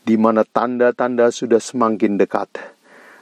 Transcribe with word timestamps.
di 0.09 0.17
mana 0.17 0.41
tanda-tanda 0.47 1.29
sudah 1.29 1.61
semakin 1.61 2.17
dekat. 2.17 2.49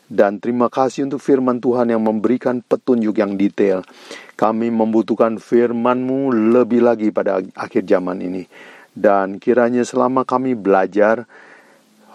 Dan 0.06 0.38
terima 0.38 0.70
kasih 0.70 1.10
untuk 1.10 1.18
firman 1.18 1.58
Tuhan 1.58 1.90
yang 1.90 2.02
memberikan 2.02 2.62
petunjuk 2.62 3.18
yang 3.18 3.34
detail. 3.34 3.82
Kami 4.38 4.70
membutuhkan 4.70 5.42
firman-Mu 5.42 6.30
lebih 6.54 6.86
lagi 6.86 7.10
pada 7.10 7.42
akhir 7.58 7.90
zaman 7.90 8.22
ini. 8.22 8.46
Dan 8.94 9.42
kiranya 9.42 9.82
selama 9.82 10.22
kami 10.22 10.54
belajar, 10.54 11.26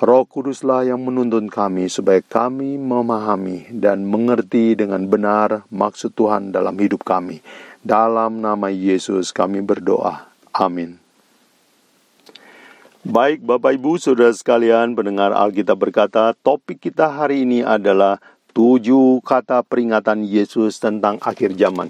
Roh 0.02 0.26
Kuduslah 0.26 0.82
yang 0.82 1.06
menuntun 1.06 1.46
kami 1.46 1.86
supaya 1.86 2.26
kami 2.26 2.74
memahami 2.82 3.70
dan 3.70 4.02
mengerti 4.02 4.74
dengan 4.74 5.06
benar 5.06 5.62
maksud 5.70 6.18
Tuhan 6.18 6.50
dalam 6.50 6.74
hidup 6.82 7.06
kami. 7.06 7.38
Dalam 7.86 8.42
nama 8.42 8.74
Yesus 8.74 9.30
kami 9.30 9.62
berdoa. 9.62 10.26
Amin. 10.58 10.98
Baik 13.02 13.42
Bapak 13.42 13.82
Ibu 13.82 13.98
Saudara 13.98 14.30
sekalian 14.30 14.94
pendengar 14.94 15.34
Alkitab 15.34 15.74
berkata 15.74 16.38
topik 16.38 16.86
kita 16.86 17.10
hari 17.10 17.50
ini 17.50 17.66
adalah 17.66 18.22
tujuh 18.54 19.26
kata 19.26 19.66
peringatan 19.66 20.22
Yesus 20.22 20.78
tentang 20.78 21.18
akhir 21.18 21.58
zaman. 21.58 21.90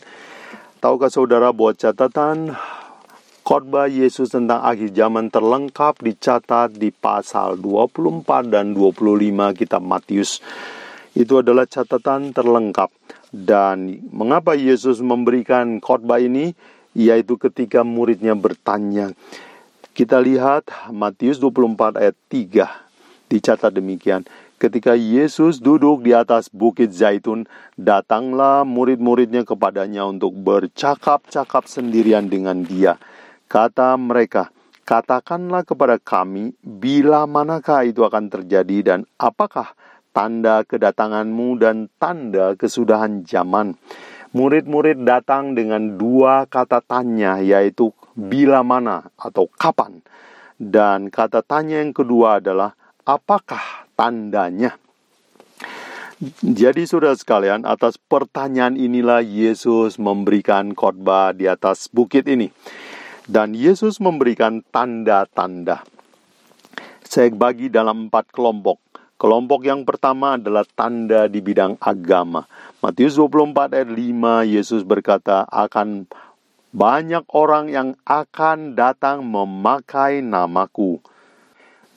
Tahukah 0.80 1.12
saudara 1.12 1.52
buat 1.52 1.76
catatan 1.76 2.56
khotbah 3.44 3.92
Yesus 3.92 4.32
tentang 4.32 4.64
akhir 4.64 4.96
zaman 4.96 5.28
terlengkap 5.28 6.00
dicatat 6.00 6.80
di 6.80 6.96
pasal 6.96 7.60
24 7.60 8.48
dan 8.48 8.72
25 8.72 9.60
kitab 9.60 9.84
Matius. 9.84 10.40
Itu 11.12 11.44
adalah 11.44 11.68
catatan 11.68 12.32
terlengkap. 12.32 12.88
Dan 13.36 14.00
mengapa 14.16 14.56
Yesus 14.56 15.04
memberikan 15.04 15.84
khotbah 15.84 16.24
ini? 16.24 16.56
Yaitu 16.96 17.36
ketika 17.36 17.84
muridnya 17.84 18.32
bertanya, 18.36 19.12
kita 19.92 20.24
lihat 20.24 20.72
Matius 20.92 21.36
24 21.40 22.00
ayat 22.00 22.16
3 22.32 22.92
dicatat 23.32 23.72
demikian. 23.72 24.24
Ketika 24.62 24.94
Yesus 24.94 25.58
duduk 25.58 26.06
di 26.06 26.14
atas 26.14 26.46
bukit 26.54 26.94
Zaitun, 26.94 27.50
datanglah 27.74 28.62
murid-muridnya 28.62 29.42
kepadanya 29.42 30.06
untuk 30.06 30.38
bercakap-cakap 30.38 31.66
sendirian 31.66 32.30
dengan 32.30 32.62
dia. 32.62 33.02
Kata 33.50 33.98
mereka, 33.98 34.54
katakanlah 34.86 35.66
kepada 35.66 35.98
kami 35.98 36.54
bila 36.62 37.26
manakah 37.26 37.82
itu 37.90 38.06
akan 38.06 38.30
terjadi 38.30 38.78
dan 38.86 39.00
apakah 39.18 39.74
tanda 40.14 40.62
kedatanganmu 40.62 41.58
dan 41.58 41.90
tanda 41.98 42.54
kesudahan 42.54 43.26
zaman. 43.26 43.74
Murid-murid 44.32 45.04
datang 45.04 45.60
dengan 45.60 46.00
dua 46.00 46.48
kata 46.48 46.80
tanya 46.80 47.44
yaitu 47.44 47.92
bila 48.16 48.64
mana 48.64 49.12
atau 49.20 49.52
kapan. 49.60 50.00
Dan 50.56 51.12
kata 51.12 51.44
tanya 51.44 51.84
yang 51.84 51.92
kedua 51.92 52.40
adalah 52.40 52.72
apakah 53.04 53.90
tandanya? 54.00 54.80
Jadi 56.40 56.86
saudara 56.86 57.18
sekalian, 57.18 57.66
atas 57.66 57.98
pertanyaan 57.98 58.78
inilah 58.78 59.26
Yesus 59.26 59.98
memberikan 59.98 60.78
khotbah 60.78 61.34
di 61.34 61.50
atas 61.50 61.90
bukit 61.90 62.30
ini. 62.30 62.54
Dan 63.26 63.58
Yesus 63.58 63.98
memberikan 63.98 64.62
tanda-tanda. 64.70 65.82
Saya 67.02 67.34
bagi 67.34 67.74
dalam 67.74 68.08
empat 68.08 68.30
kelompok. 68.30 68.78
Kelompok 69.18 69.66
yang 69.66 69.82
pertama 69.82 70.38
adalah 70.38 70.62
tanda 70.62 71.26
di 71.26 71.42
bidang 71.42 71.82
agama. 71.82 72.46
Matius 72.82 73.14
24 73.14 73.78
ayat 73.78 73.94
5 73.94 74.58
Yesus 74.58 74.82
berkata 74.82 75.46
akan 75.54 76.10
banyak 76.74 77.22
orang 77.30 77.70
yang 77.70 77.94
akan 78.10 78.74
datang 78.74 79.22
memakai 79.22 80.26
namaku. 80.26 80.98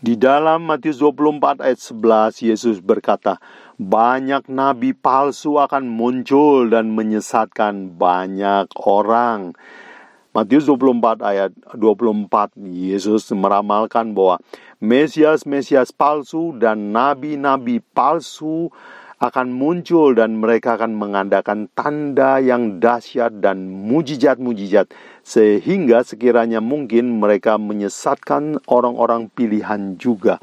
Di 0.05 0.13
dalam 0.21 0.69
Matius 0.69 1.01
24 1.01 1.65
ayat 1.65 1.81
11 1.81 2.53
Yesus 2.53 2.77
berkata, 2.85 3.41
banyak 3.81 4.45
nabi 4.53 4.93
palsu 4.93 5.57
akan 5.57 5.89
muncul 5.89 6.69
dan 6.69 6.93
menyesatkan 6.93 7.97
banyak 7.97 8.69
orang. 8.85 9.57
Matius 10.37 10.69
24 10.69 11.25
ayat 11.25 11.57
24 11.73 12.61
Yesus 12.61 13.33
meramalkan 13.33 14.13
bahwa 14.13 14.37
Mesias-Mesias 14.85 15.97
palsu 15.97 16.53
dan 16.61 16.93
nabi-nabi 16.93 17.81
palsu 17.97 18.69
akan 19.25 19.57
muncul 19.57 20.13
dan 20.13 20.37
mereka 20.37 20.77
akan 20.77 20.93
mengadakan 20.93 21.73
tanda 21.73 22.37
yang 22.45 22.77
dahsyat 22.77 23.41
dan 23.41 23.73
mujizat-mujizat 23.73 24.93
sehingga 25.25 26.05
sekiranya 26.05 26.61
mungkin 26.61 27.17
mereka 27.17 27.57
menyesatkan 27.57 28.61
orang-orang 28.69 29.33
pilihan 29.33 29.97
juga. 29.97 30.37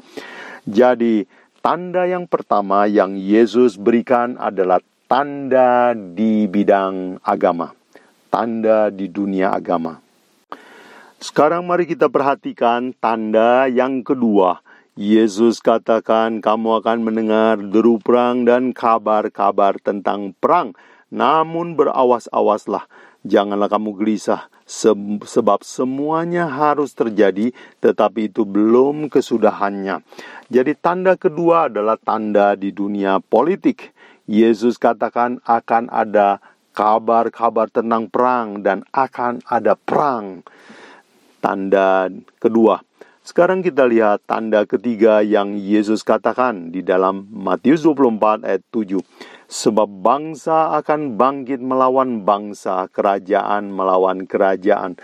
Jadi, 0.66 1.22
tanda 1.62 2.10
yang 2.10 2.26
pertama 2.26 2.90
yang 2.90 3.14
Yesus 3.14 3.78
berikan 3.78 4.34
adalah 4.34 4.82
tanda 5.06 5.94
di 5.94 6.50
bidang 6.50 7.22
agama. 7.22 7.70
Tanda 8.34 8.90
di 8.90 9.06
dunia 9.06 9.54
agama. 9.54 10.02
Sekarang 11.22 11.62
mari 11.70 11.86
kita 11.86 12.10
perhatikan 12.10 12.90
tanda 12.98 13.70
yang 13.70 14.02
kedua 14.02 14.58
Yesus 14.92 15.64
katakan 15.64 16.44
kamu 16.44 16.84
akan 16.84 16.98
mendengar 17.00 17.56
deru 17.56 17.96
perang 17.96 18.44
dan 18.44 18.76
kabar-kabar 18.76 19.80
tentang 19.80 20.36
perang. 20.36 20.76
Namun 21.08 21.80
berawas-awaslah, 21.80 22.84
janganlah 23.24 23.72
kamu 23.72 23.96
gelisah, 23.96 24.52
sebab 25.24 25.64
semuanya 25.64 26.44
harus 26.44 26.92
terjadi, 26.92 27.56
tetapi 27.80 28.28
itu 28.28 28.44
belum 28.44 29.08
kesudahannya. 29.08 30.04
Jadi 30.52 30.76
tanda 30.76 31.16
kedua 31.16 31.72
adalah 31.72 31.96
tanda 31.96 32.52
di 32.52 32.68
dunia 32.68 33.16
politik. 33.24 33.96
Yesus 34.28 34.76
katakan 34.76 35.40
akan 35.48 35.88
ada 35.88 36.36
kabar-kabar 36.76 37.72
tentang 37.72 38.12
perang 38.12 38.60
dan 38.60 38.84
akan 38.92 39.40
ada 39.48 39.72
perang. 39.72 40.44
Tanda 41.40 42.12
kedua. 42.36 42.91
Sekarang 43.22 43.62
kita 43.62 43.86
lihat 43.86 44.26
tanda 44.26 44.66
ketiga 44.66 45.22
yang 45.22 45.54
Yesus 45.54 46.02
katakan 46.02 46.74
di 46.74 46.82
dalam 46.82 47.30
Matius 47.30 47.86
24 47.86 48.42
ayat 48.42 48.66
7. 48.74 48.98
Sebab 49.46 49.86
bangsa 49.86 50.74
akan 50.82 51.14
bangkit 51.14 51.62
melawan 51.62 52.26
bangsa, 52.26 52.90
kerajaan 52.90 53.70
melawan 53.70 54.26
kerajaan. 54.26 54.98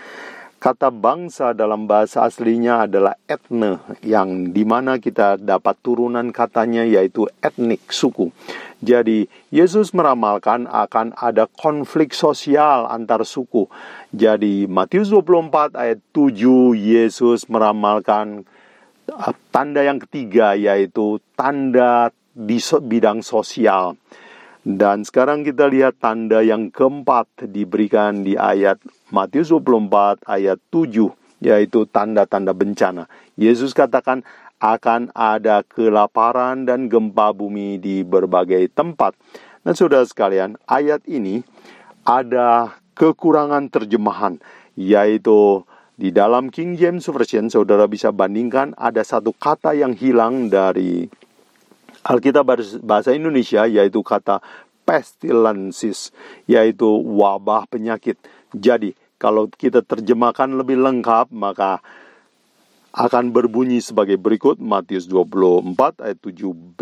Kata 0.58 0.90
bangsa 0.90 1.54
dalam 1.54 1.86
bahasa 1.86 2.26
aslinya 2.26 2.82
adalah 2.82 3.14
etne, 3.30 3.78
yang 4.02 4.50
di 4.50 4.66
mana 4.66 4.98
kita 4.98 5.38
dapat 5.38 5.78
turunan 5.86 6.34
katanya 6.34 6.82
yaitu 6.82 7.30
etnik, 7.38 7.86
suku. 7.94 8.34
Jadi, 8.82 9.30
Yesus 9.54 9.94
meramalkan 9.94 10.66
akan 10.66 11.14
ada 11.14 11.46
konflik 11.46 12.10
sosial 12.10 12.90
antar 12.90 13.22
suku. 13.22 13.70
Jadi, 14.10 14.66
Matius 14.66 15.14
24 15.14 15.78
ayat 15.78 16.02
7, 16.10 16.74
Yesus 16.74 17.46
meramalkan 17.46 18.42
uh, 19.14 19.34
tanda 19.54 19.86
yang 19.86 20.02
ketiga 20.02 20.58
yaitu 20.58 21.22
tanda 21.38 22.10
di 22.34 22.58
bidang 22.58 23.22
sosial. 23.22 23.94
Dan 24.66 25.06
sekarang 25.06 25.46
kita 25.46 25.70
lihat 25.70 26.02
tanda 26.02 26.42
yang 26.42 26.74
keempat 26.74 27.46
diberikan 27.46 28.26
di 28.26 28.34
ayat 28.34 28.82
Matius 29.08 29.48
24 29.50 30.24
ayat 30.28 30.58
7 30.70 31.12
yaitu 31.38 31.86
tanda-tanda 31.88 32.50
bencana. 32.50 33.06
Yesus 33.38 33.70
katakan 33.70 34.26
akan 34.58 35.14
ada 35.14 35.62
kelaparan 35.62 36.66
dan 36.66 36.90
gempa 36.90 37.30
bumi 37.30 37.78
di 37.78 38.02
berbagai 38.02 38.66
tempat. 38.74 39.14
Dan 39.62 39.74
saudara 39.78 40.02
sekalian, 40.02 40.58
ayat 40.66 41.06
ini 41.06 41.46
ada 42.02 42.74
kekurangan 42.98 43.70
terjemahan, 43.70 44.42
yaitu 44.74 45.62
di 45.98 46.10
dalam 46.10 46.50
King 46.50 46.74
James 46.78 47.06
Version, 47.06 47.50
saudara 47.50 47.86
bisa 47.86 48.10
bandingkan 48.10 48.74
ada 48.78 49.02
satu 49.02 49.30
kata 49.34 49.74
yang 49.74 49.94
hilang 49.94 50.50
dari 50.50 51.06
Alkitab 52.06 52.46
bahasa 52.82 53.14
Indonesia, 53.14 53.66
yaitu 53.66 54.02
kata 54.02 54.42
pestilensis, 54.82 56.10
yaitu 56.48 56.86
wabah 56.88 57.68
penyakit. 57.68 58.16
Jadi, 58.56 58.96
kalau 59.20 59.50
kita 59.50 59.84
terjemahkan 59.84 60.48
lebih 60.56 60.80
lengkap, 60.80 61.28
maka 61.34 61.84
akan 62.96 63.30
berbunyi 63.30 63.84
sebagai 63.84 64.16
berikut 64.16 64.56
Matius 64.56 65.04
24 65.04 66.00
ayat 66.00 66.18
7b. 66.18 66.80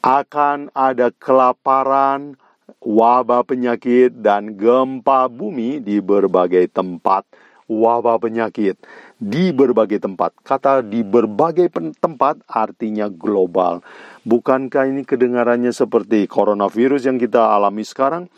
Akan 0.00 0.72
ada 0.72 1.12
kelaparan, 1.12 2.36
wabah 2.80 3.44
penyakit, 3.44 4.12
dan 4.20 4.56
gempa 4.56 5.28
bumi 5.28 5.80
di 5.80 6.00
berbagai 6.00 6.68
tempat. 6.72 7.28
Wabah 7.64 8.20
penyakit 8.20 8.76
di 9.16 9.48
berbagai 9.48 9.96
tempat. 9.96 10.36
Kata 10.44 10.84
di 10.84 11.00
berbagai 11.00 11.72
tempat 11.96 12.44
artinya 12.44 13.08
global. 13.08 13.80
Bukankah 14.28 14.84
ini 14.92 15.08
kedengarannya 15.08 15.72
seperti 15.72 16.28
coronavirus 16.28 17.08
yang 17.08 17.16
kita 17.16 17.40
alami 17.40 17.80
sekarang? 17.80 18.28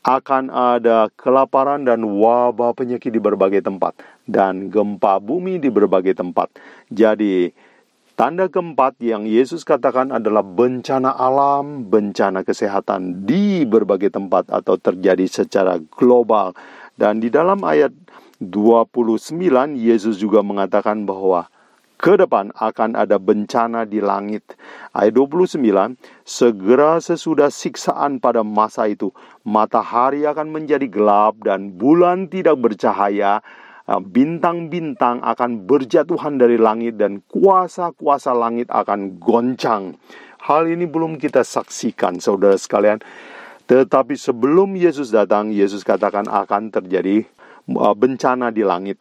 Akan 0.00 0.48
ada 0.48 1.12
kelaparan 1.12 1.84
dan 1.84 2.00
wabah 2.00 2.72
penyakit 2.72 3.12
di 3.12 3.20
berbagai 3.20 3.60
tempat 3.60 3.92
dan 4.24 4.72
gempa 4.72 5.20
bumi 5.20 5.60
di 5.60 5.68
berbagai 5.68 6.16
tempat. 6.16 6.48
Jadi, 6.88 7.52
tanda 8.16 8.48
keempat 8.48 8.96
yang 9.04 9.28
Yesus 9.28 9.60
katakan 9.60 10.08
adalah 10.08 10.40
bencana 10.40 11.12
alam, 11.12 11.84
bencana 11.84 12.40
kesehatan 12.48 13.28
di 13.28 13.68
berbagai 13.68 14.08
tempat 14.08 14.48
atau 14.48 14.80
terjadi 14.80 15.28
secara 15.28 15.76
global. 15.92 16.56
Dan 16.96 17.20
di 17.20 17.28
dalam 17.28 17.60
ayat 17.60 17.92
29 18.40 19.20
Yesus 19.76 20.16
juga 20.16 20.40
mengatakan 20.40 21.04
bahwa 21.04 21.52
ke 22.00 22.16
depan 22.16 22.48
akan 22.56 22.96
ada 22.96 23.20
bencana 23.20 23.84
di 23.84 24.00
langit. 24.00 24.56
Ayat 24.96 25.20
29, 25.20 26.00
segera 26.24 26.96
sesudah 26.96 27.52
siksaan 27.52 28.24
pada 28.24 28.40
masa 28.40 28.88
itu, 28.88 29.12
matahari 29.44 30.24
akan 30.24 30.48
menjadi 30.48 30.88
gelap 30.88 31.36
dan 31.44 31.76
bulan 31.76 32.32
tidak 32.32 32.56
bercahaya, 32.56 33.44
ah, 33.84 34.00
bintang-bintang 34.00 35.20
akan 35.20 35.68
berjatuhan 35.68 36.40
dari 36.40 36.56
langit 36.56 36.96
dan 36.96 37.20
kuasa-kuasa 37.28 38.32
langit 38.32 38.72
akan 38.72 39.20
goncang. 39.20 40.00
Hal 40.40 40.72
ini 40.72 40.88
belum 40.88 41.20
kita 41.20 41.44
saksikan, 41.44 42.16
saudara 42.16 42.56
sekalian. 42.56 43.04
Tetapi 43.68 44.16
sebelum 44.16 44.72
Yesus 44.72 45.12
datang, 45.12 45.52
Yesus 45.52 45.84
katakan 45.84 46.26
akan 46.26 46.72
terjadi 46.72 47.28
uh, 47.76 47.92
bencana 47.92 48.48
di 48.48 48.64
langit. 48.64 48.98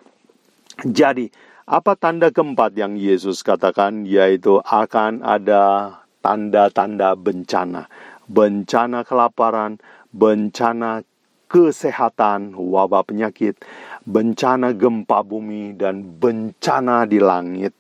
Jadi, 0.84 1.49
apa 1.70 1.94
tanda 1.94 2.34
keempat 2.34 2.74
yang 2.74 2.98
Yesus 2.98 3.46
katakan 3.46 4.02
yaitu 4.10 4.58
akan 4.66 5.22
ada 5.22 6.02
tanda-tanda 6.26 7.14
bencana, 7.14 7.86
bencana 8.26 9.06
kelaparan, 9.06 9.78
bencana 10.10 11.06
kesehatan, 11.46 12.58
wabah 12.58 13.06
penyakit, 13.06 13.62
bencana 14.02 14.74
gempa 14.74 15.22
bumi 15.22 15.78
dan 15.78 16.02
bencana 16.18 17.06
di 17.06 17.22
langit. 17.22 17.78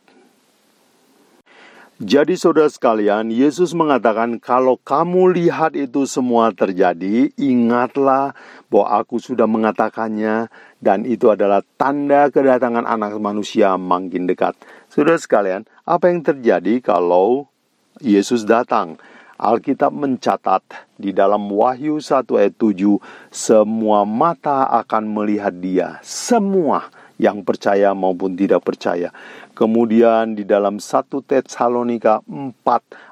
Jadi 2.00 2.39
saudara 2.39 2.71
sekalian, 2.71 3.27
Yesus 3.27 3.75
mengatakan 3.75 4.39
kalau 4.39 4.80
kamu 4.80 5.35
lihat 5.35 5.75
itu 5.75 6.07
semua 6.07 6.53
terjadi, 6.56 7.33
ingatlah 7.35 8.38
bahwa 8.71 9.03
aku 9.03 9.19
sudah 9.19 9.44
mengatakannya 9.44 10.47
dan 10.79 11.03
itu 11.03 11.27
adalah 11.27 11.59
tanda 11.75 12.31
kedatangan 12.31 12.87
anak 12.87 13.19
manusia 13.19 13.75
makin 13.75 14.25
dekat. 14.27 14.55
Saudara 14.87 15.19
sekalian, 15.19 15.67
apa 15.83 16.07
yang 16.07 16.23
terjadi 16.23 16.79
kalau 16.79 17.51
Yesus 17.99 18.47
datang? 18.47 18.95
Alkitab 19.39 19.95
mencatat 19.95 20.59
di 20.99 21.15
dalam 21.15 21.47
Wahyu 21.47 22.03
1 22.03 22.27
ayat 22.35 22.59
7, 22.59 22.99
semua 23.31 24.03
mata 24.03 24.67
akan 24.83 25.07
melihat 25.07 25.55
dia, 25.55 25.95
semua 26.03 26.91
yang 27.19 27.44
percaya 27.44 27.92
maupun 27.92 28.33
tidak 28.33 28.63
percaya. 28.63 29.12
Kemudian 29.51 30.39
di 30.39 30.48
dalam 30.48 30.80
1 30.80 31.19
Tesalonika 31.19 32.24
4 32.24 32.63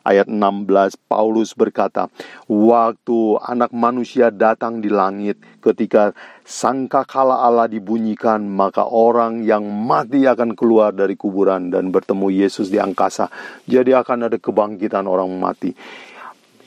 ayat 0.08 0.32
16 0.32 0.96
Paulus 0.96 1.52
berkata, 1.52 2.08
"Waktu 2.48 3.44
anak 3.44 3.76
manusia 3.76 4.32
datang 4.32 4.80
di 4.80 4.88
langit 4.88 5.36
ketika 5.60 6.16
sangka 6.48 7.04
kala 7.04 7.44
Allah 7.44 7.68
dibunyikan, 7.68 8.48
maka 8.48 8.88
orang 8.88 9.44
yang 9.44 9.68
mati 9.68 10.24
akan 10.24 10.56
keluar 10.56 10.96
dari 10.96 11.20
kuburan 11.20 11.68
dan 11.68 11.92
bertemu 11.92 12.32
Yesus 12.32 12.72
di 12.72 12.80
angkasa." 12.80 13.28
Jadi 13.68 13.92
akan 13.92 14.32
ada 14.32 14.40
kebangkitan 14.40 15.04
orang 15.04 15.36
mati. 15.36 15.76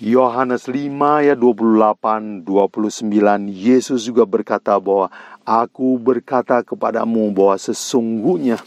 Yohanes 0.01 0.65
5 0.65 1.21
ayat 1.21 1.37
28 1.37 2.41
29 2.41 3.53
Yesus 3.53 4.09
juga 4.09 4.25
berkata 4.25 4.81
bahwa 4.81 5.13
aku 5.51 5.99
berkata 5.99 6.63
kepadamu 6.63 7.35
bahwa 7.35 7.59
sesungguhnya 7.59 8.63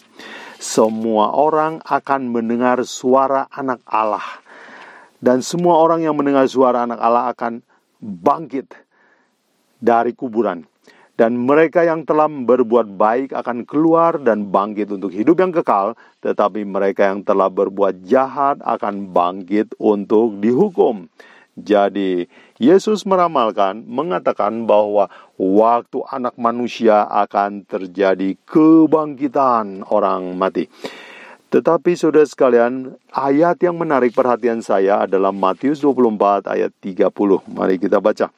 semua 0.59 1.31
orang 1.31 1.79
akan 1.87 2.27
mendengar 2.27 2.83
suara 2.83 3.47
anak 3.55 3.79
Allah. 3.87 4.43
Dan 5.23 5.39
semua 5.39 5.79
orang 5.79 6.03
yang 6.03 6.19
mendengar 6.19 6.43
suara 6.51 6.83
anak 6.83 6.99
Allah 6.99 7.31
akan 7.31 7.63
bangkit 8.03 8.75
dari 9.79 10.11
kuburan. 10.11 10.67
Dan 11.13 11.39
mereka 11.39 11.85
yang 11.85 12.03
telah 12.03 12.27
berbuat 12.27 12.99
baik 12.99 13.37
akan 13.37 13.63
keluar 13.63 14.19
dan 14.19 14.49
bangkit 14.49 14.91
untuk 14.91 15.13
hidup 15.13 15.39
yang 15.39 15.53
kekal, 15.53 15.93
tetapi 16.19 16.65
mereka 16.67 17.07
yang 17.07 17.23
telah 17.23 17.47
berbuat 17.47 18.03
jahat 18.03 18.59
akan 18.65 19.13
bangkit 19.13 19.71
untuk 19.79 20.41
dihukum. 20.41 21.07
Jadi, 21.53 22.25
Yesus 22.63 23.03
meramalkan, 23.03 23.83
mengatakan 23.83 24.63
bahwa 24.63 25.11
waktu 25.35 25.99
anak 26.07 26.39
manusia 26.39 27.03
akan 27.03 27.67
terjadi 27.67 28.39
kebangkitan 28.47 29.83
orang 29.91 30.39
mati. 30.39 30.71
Tetapi 31.51 31.91
saudara 31.99 32.23
sekalian, 32.23 32.95
ayat 33.11 33.59
yang 33.59 33.75
menarik 33.75 34.15
perhatian 34.15 34.63
saya 34.63 35.03
adalah 35.03 35.35
Matius 35.35 35.83
24 35.83 36.47
ayat 36.47 36.71
30. 36.79 37.11
Mari 37.51 37.75
kita 37.75 37.99
baca. 37.99 38.31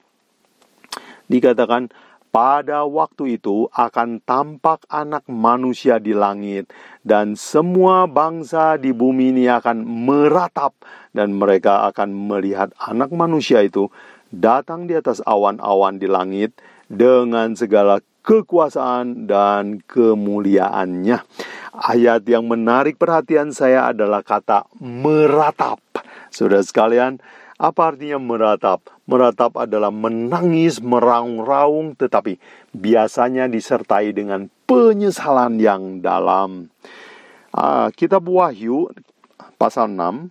Dikatakan, 1.30 1.94
pada 2.36 2.84
waktu 2.84 3.39
itu 3.39 3.72
akan 3.72 4.20
tampak 4.27 4.84
anak 4.91 5.24
manusia 5.32 6.03
di 6.03 6.12
langit 6.12 6.67
dan 7.00 7.39
semua 7.39 8.12
bangsa 8.12 8.75
di 8.75 8.91
bumi 8.91 9.32
ini 9.32 9.48
akan 9.48 9.88
meratap 9.88 10.75
dan 11.15 11.32
mereka 11.32 11.88
akan 11.88 12.12
melihat 12.12 12.75
anak 12.75 13.15
manusia 13.15 13.63
itu 13.63 13.88
datang 14.36 14.86
di 14.86 14.94
atas 14.96 15.24
awan-awan 15.24 15.96
di 15.96 16.08
langit 16.12 16.56
dengan 16.92 17.56
segala 17.56 18.04
kekuasaan 18.25 19.30
dan 19.30 19.80
kemuliaannya. 19.86 21.18
Ayat 21.75 22.24
yang 22.25 22.48
menarik 22.50 22.98
perhatian 23.00 23.54
saya 23.54 23.92
adalah 23.94 24.25
kata 24.25 24.65
meratap. 24.80 25.80
Sudah 26.32 26.63
sekalian, 26.65 27.22
apa 27.56 27.96
artinya 27.96 28.20
meratap? 28.20 28.84
Meratap 29.08 29.56
adalah 29.56 29.94
menangis, 29.94 30.84
meraung-raung, 30.84 31.96
tetapi 31.96 32.36
biasanya 32.75 33.48
disertai 33.48 34.12
dengan 34.12 34.51
penyesalan 34.68 35.62
yang 35.62 36.04
dalam. 36.04 36.74
Uh, 37.56 37.88
kitab 37.96 38.27
Wahyu 38.27 38.92
pasal 39.56 39.88
6 39.96 40.27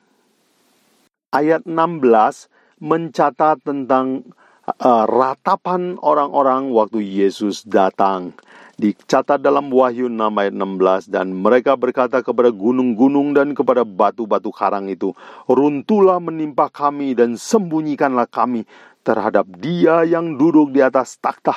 ayat 1.32 1.64
16 1.64 2.52
mencatat 2.84 3.64
tentang 3.64 4.28
uh, 4.68 5.08
ratapan 5.08 5.96
orang-orang 6.04 6.68
waktu 6.68 7.00
Yesus 7.00 7.64
datang. 7.64 8.36
Dicatat 8.74 9.38
dalam 9.38 9.70
Wahyu 9.70 10.10
6 10.10 10.18
ayat 10.20 10.54
16 10.58 11.14
dan 11.14 11.30
mereka 11.30 11.78
berkata 11.78 12.20
kepada 12.20 12.50
gunung-gunung 12.50 13.30
dan 13.30 13.54
kepada 13.54 13.86
batu-batu 13.86 14.50
karang 14.50 14.90
itu 14.90 15.14
runtuhlah 15.46 16.18
menimpa 16.18 16.66
kami 16.74 17.14
dan 17.14 17.38
sembunyikanlah 17.38 18.26
kami 18.26 18.66
terhadap 19.06 19.46
dia 19.62 20.02
yang 20.02 20.34
duduk 20.34 20.74
di 20.74 20.82
atas 20.82 21.22
takhta 21.22 21.54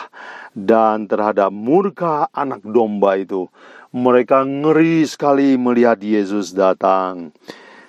dan 0.53 1.10
terhadap 1.10 1.50
murka 1.50 2.29
anak 2.29 2.62
domba 2.62 3.17
itu. 3.17 3.50
Mereka 3.98 4.46
ngeri 4.46 5.01
sekali 5.10 5.57
melihat 5.57 5.98
Yesus 5.98 6.53
datang. 6.53 7.34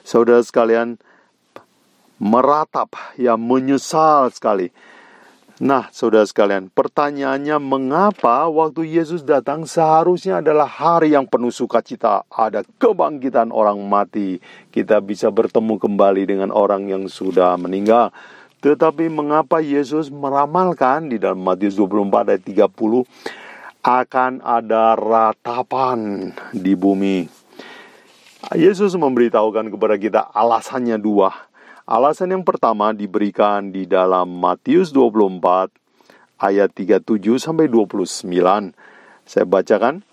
Saudara 0.08 0.40
sekalian 0.40 0.96
meratap 2.18 2.94
ya 3.16 3.38
menyesal 3.38 4.30
sekali 4.34 4.70
Nah, 5.58 5.90
saudara 5.90 6.22
sekalian, 6.22 6.70
pertanyaannya 6.70 7.58
mengapa 7.58 8.46
waktu 8.46 8.94
Yesus 8.94 9.26
datang 9.26 9.66
seharusnya 9.66 10.38
adalah 10.38 10.70
hari 10.70 11.18
yang 11.18 11.26
penuh 11.26 11.50
sukacita, 11.50 12.22
ada 12.30 12.62
kebangkitan 12.78 13.50
orang 13.50 13.82
mati, 13.82 14.38
kita 14.70 15.02
bisa 15.02 15.34
bertemu 15.34 15.82
kembali 15.82 16.30
dengan 16.30 16.54
orang 16.54 16.86
yang 16.86 17.10
sudah 17.10 17.58
meninggal. 17.58 18.14
Tetapi 18.62 19.10
mengapa 19.10 19.58
Yesus 19.58 20.14
meramalkan 20.14 21.10
di 21.10 21.18
dalam 21.18 21.42
Matius 21.42 21.74
24 21.74 22.38
ayat 22.38 22.42
30 22.46 23.02
akan 23.82 24.32
ada 24.46 24.94
ratapan 24.94 26.30
di 26.54 26.78
bumi. 26.78 27.26
Yesus 28.54 28.94
memberitahukan 28.94 29.74
kepada 29.74 29.98
kita 29.98 30.20
alasannya 30.30 31.02
dua. 31.02 31.47
Alasan 31.88 32.36
yang 32.36 32.44
pertama 32.44 32.92
diberikan 32.92 33.72
di 33.72 33.88
dalam 33.88 34.28
Matius 34.28 34.92
24 34.92 35.72
ayat 36.36 36.68
37 36.76 37.00
sampai 37.40 37.64
29. 37.64 38.28
Saya 39.24 39.48
bacakan. 39.48 40.04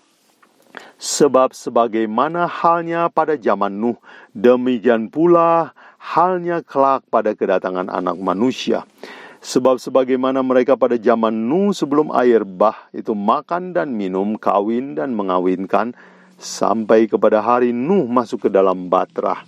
Sebab 0.96 1.52
sebagaimana 1.52 2.48
halnya 2.48 3.12
pada 3.12 3.36
zaman 3.36 3.76
Nuh, 3.76 4.00
demikian 4.32 5.12
pula 5.12 5.76
halnya 6.00 6.64
kelak 6.64 7.04
pada 7.12 7.36
kedatangan 7.36 7.92
anak 7.92 8.16
manusia. 8.24 8.88
Sebab 9.44 9.76
sebagaimana 9.76 10.40
mereka 10.40 10.80
pada 10.80 10.96
zaman 10.96 11.44
Nuh 11.44 11.76
sebelum 11.76 12.08
air 12.16 12.48
bah 12.48 12.88
itu 12.96 13.12
makan 13.12 13.76
dan 13.76 13.92
minum, 13.92 14.40
kawin 14.40 14.96
dan 14.96 15.12
mengawinkan, 15.12 15.92
sampai 16.40 17.04
kepada 17.04 17.44
hari 17.44 17.76
Nuh 17.76 18.08
masuk 18.08 18.48
ke 18.48 18.50
dalam 18.52 18.88
batrah. 18.88 19.44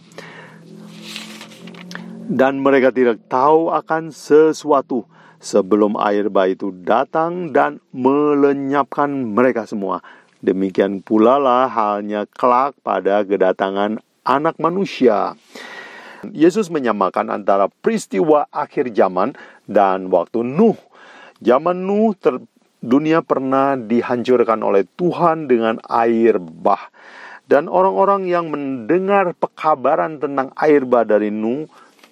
Dan 2.28 2.60
mereka 2.60 2.92
tidak 2.92 3.24
tahu 3.32 3.72
akan 3.72 4.12
sesuatu 4.12 5.08
sebelum 5.40 5.96
air 5.96 6.28
bah 6.28 6.44
itu 6.44 6.68
datang 6.84 7.56
dan 7.56 7.80
melenyapkan 7.96 9.08
mereka 9.08 9.64
semua 9.64 10.04
Demikian 10.38 11.02
pula 11.02 11.34
lah 11.34 11.66
halnya 11.66 12.22
kelak 12.30 12.78
pada 12.86 13.26
kedatangan 13.26 13.98
anak 14.22 14.54
manusia. 14.62 15.34
Yesus 16.30 16.70
menyamakan 16.70 17.34
antara 17.34 17.66
peristiwa 17.82 18.46
akhir 18.54 18.94
zaman 18.94 19.34
dan 19.66 20.06
waktu 20.14 20.46
Nuh. 20.46 20.78
Zaman 21.42 21.74
Nuh 21.82 22.14
ter, 22.14 22.38
dunia 22.78 23.26
pernah 23.26 23.74
dihancurkan 23.74 24.62
oleh 24.62 24.86
Tuhan 24.94 25.50
dengan 25.50 25.82
air 25.90 26.38
bah. 26.38 26.86
Dan 27.50 27.66
orang-orang 27.66 28.30
yang 28.30 28.46
mendengar 28.54 29.34
pekabaran 29.34 30.22
tentang 30.22 30.54
air 30.54 30.86
bah 30.86 31.02
dari 31.02 31.34
Nuh 31.34 31.66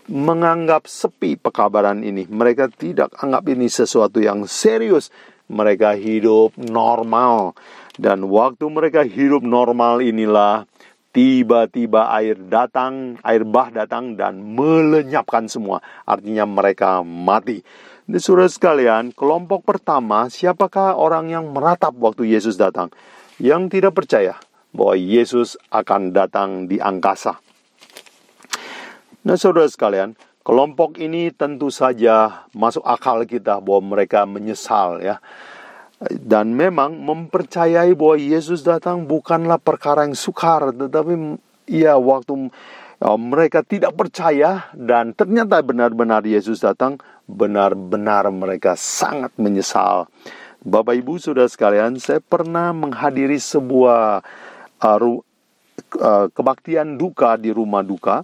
menganggap 0.07 0.87
sepi 0.87 1.39
pekabaran 1.39 2.03
ini. 2.03 2.27
Mereka 2.27 2.75
tidak 2.75 3.15
anggap 3.19 3.47
ini 3.51 3.67
sesuatu 3.67 4.23
yang 4.23 4.47
serius. 4.47 5.11
Mereka 5.47 5.95
hidup 5.95 6.59
normal 6.59 7.55
dan 7.97 8.29
waktu 8.29 8.69
mereka 8.69 9.07
hidup 9.09 9.41
normal 9.41 10.05
inilah 10.05 10.69
tiba-tiba 11.17 12.13
air 12.13 12.37
datang, 12.37 13.17
air 13.25 13.41
bah 13.49 13.73
datang 13.73 14.21
dan 14.21 14.37
melenyapkan 14.37 15.49
semua. 15.49 15.81
Artinya 16.05 16.45
mereka 16.45 17.01
mati. 17.01 17.65
Di 18.07 18.21
surat 18.21 18.53
sekalian, 18.53 19.17
kelompok 19.17 19.65
pertama, 19.65 20.29
siapakah 20.29 20.95
orang 20.95 21.33
yang 21.33 21.51
meratap 21.51 21.97
waktu 21.97 22.37
Yesus 22.37 22.61
datang? 22.61 22.93
Yang 23.41 23.81
tidak 23.81 23.97
percaya 23.97 24.37
bahwa 24.77 24.95
Yesus 24.95 25.57
akan 25.73 26.13
datang 26.13 26.69
di 26.69 26.77
angkasa. 26.77 27.46
Nah, 29.27 29.35
saudara 29.35 29.67
sekalian, 29.67 30.15
kelompok 30.47 31.03
ini 31.03 31.35
tentu 31.35 31.67
saja 31.67 32.47
masuk 32.55 32.87
akal 32.87 33.27
kita 33.27 33.59
bahwa 33.59 33.99
mereka 33.99 34.23
menyesal 34.23 35.03
ya 35.03 35.19
dan 36.15 36.55
memang 36.55 36.95
mempercayai 37.03 37.91
bahwa 37.99 38.23
Yesus 38.23 38.63
datang 38.63 39.03
bukanlah 39.03 39.59
perkara 39.59 40.07
yang 40.07 40.15
sukar, 40.15 40.71
tetapi 40.71 41.43
ya 41.67 41.99
waktu 41.99 42.55
ya, 43.03 43.19
mereka 43.19 43.67
tidak 43.67 43.99
percaya 43.99 44.71
dan 44.79 45.11
ternyata 45.11 45.59
benar-benar 45.59 46.23
Yesus 46.23 46.63
datang, 46.63 47.03
benar-benar 47.27 48.31
mereka 48.31 48.79
sangat 48.79 49.35
menyesal. 49.43 50.07
Bapak 50.63 51.03
Ibu 51.03 51.19
sudah 51.19 51.51
sekalian, 51.51 51.99
saya 51.99 52.23
pernah 52.23 52.71
menghadiri 52.71 53.43
sebuah 53.43 54.23
uh, 54.87 54.99
uh, 55.03 56.27
kebaktian 56.31 56.95
duka 56.95 57.35
di 57.35 57.51
rumah 57.51 57.83
duka 57.83 58.23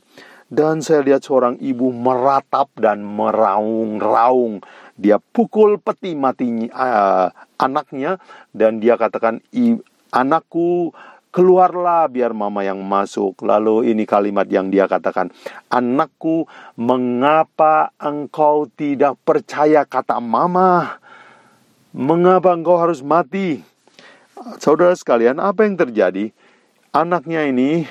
dan 0.53 0.85
saya 0.85 1.01
lihat 1.01 1.25
seorang 1.25 1.57
ibu 1.65 1.89
meratap 1.89 2.69
dan 2.77 3.01
meraung-raung. 3.01 4.61
Dia 5.01 5.17
pukul 5.17 5.81
peti 5.81 6.13
mati 6.13 6.69
uh, 6.69 7.33
anaknya 7.57 8.21
dan 8.53 8.77
dia 8.77 9.01
katakan, 9.01 9.41
anakku 10.13 10.93
keluarlah 11.33 12.05
biar 12.13 12.37
mama 12.37 12.61
yang 12.61 12.85
masuk. 12.85 13.41
Lalu 13.41 13.97
ini 13.97 14.05
kalimat 14.05 14.45
yang 14.53 14.69
dia 14.69 14.85
katakan, 14.85 15.33
anakku 15.73 16.45
mengapa 16.77 17.97
engkau 17.97 18.69
tidak 18.77 19.17
percaya 19.25 19.89
kata 19.89 20.21
mama? 20.21 21.01
Mengapa 21.97 22.53
engkau 22.53 22.77
harus 22.77 23.01
mati? 23.01 23.65
Saudara 24.61 24.93
sekalian, 24.93 25.41
apa 25.41 25.65
yang 25.65 25.81
terjadi? 25.81 26.29
Anaknya 26.93 27.49
ini 27.49 27.89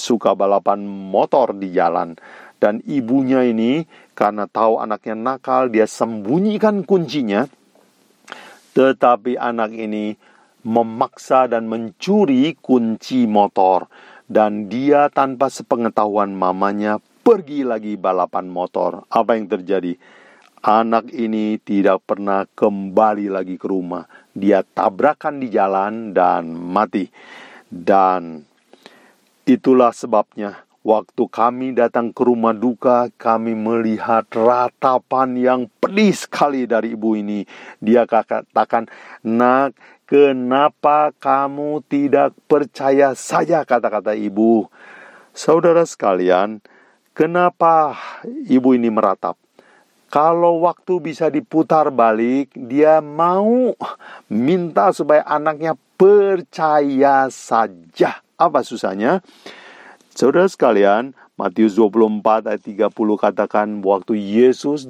suka 0.00 0.32
balapan 0.32 0.80
motor 0.88 1.52
di 1.52 1.76
jalan. 1.76 2.16
Dan 2.60 2.80
ibunya 2.88 3.44
ini 3.44 3.84
karena 4.16 4.44
tahu 4.44 4.80
anaknya 4.80 5.16
nakal, 5.16 5.68
dia 5.68 5.84
sembunyikan 5.84 6.84
kuncinya. 6.84 7.48
Tetapi 8.76 9.36
anak 9.36 9.72
ini 9.72 10.12
memaksa 10.64 11.48
dan 11.48 11.68
mencuri 11.68 12.56
kunci 12.56 13.24
motor. 13.24 13.88
Dan 14.30 14.70
dia 14.70 15.10
tanpa 15.10 15.50
sepengetahuan 15.50 16.32
mamanya 16.36 17.00
pergi 17.00 17.64
lagi 17.64 17.96
balapan 17.96 18.46
motor. 18.46 19.08
Apa 19.08 19.34
yang 19.34 19.48
terjadi? 19.48 19.96
Anak 20.60 21.08
ini 21.16 21.56
tidak 21.56 22.04
pernah 22.04 22.44
kembali 22.44 23.32
lagi 23.32 23.56
ke 23.56 23.64
rumah. 23.64 24.04
Dia 24.36 24.60
tabrakan 24.60 25.40
di 25.40 25.48
jalan 25.48 26.12
dan 26.12 26.52
mati. 26.52 27.08
Dan 27.64 28.44
Itulah 29.50 29.90
sebabnya 29.90 30.62
waktu 30.86 31.26
kami 31.26 31.74
datang 31.74 32.14
ke 32.14 32.22
rumah 32.22 32.54
duka, 32.54 33.10
kami 33.18 33.58
melihat 33.58 34.22
ratapan 34.30 35.34
yang 35.34 35.60
pedih 35.82 36.14
sekali 36.14 36.70
dari 36.70 36.94
ibu 36.94 37.18
ini. 37.18 37.42
Dia 37.82 38.06
katakan, 38.06 38.86
"Nak, 39.26 39.74
kenapa 40.06 41.10
kamu 41.18 41.82
tidak 41.90 42.38
percaya 42.46 43.10
saja 43.18 43.66
kata-kata 43.66 44.14
ibu?" 44.14 44.70
Saudara 45.34 45.82
sekalian, 45.82 46.62
kenapa 47.10 47.98
ibu 48.46 48.70
ini 48.70 48.86
meratap? 48.86 49.34
Kalau 50.14 50.62
waktu 50.62 51.02
bisa 51.02 51.26
diputar 51.26 51.90
balik, 51.90 52.54
dia 52.54 53.02
mau 53.02 53.74
minta 54.30 54.94
supaya 54.94 55.26
anaknya 55.26 55.74
percaya 55.98 57.26
saja. 57.34 58.22
Apa 58.40 58.64
susahnya? 58.64 59.20
Saudara 60.16 60.48
sekalian, 60.48 61.12
Matius 61.36 61.76
24 61.76 62.48
ayat 62.48 62.64
30 62.64 62.88
katakan 63.20 63.68
waktu 63.84 64.16
Yesus 64.16 64.88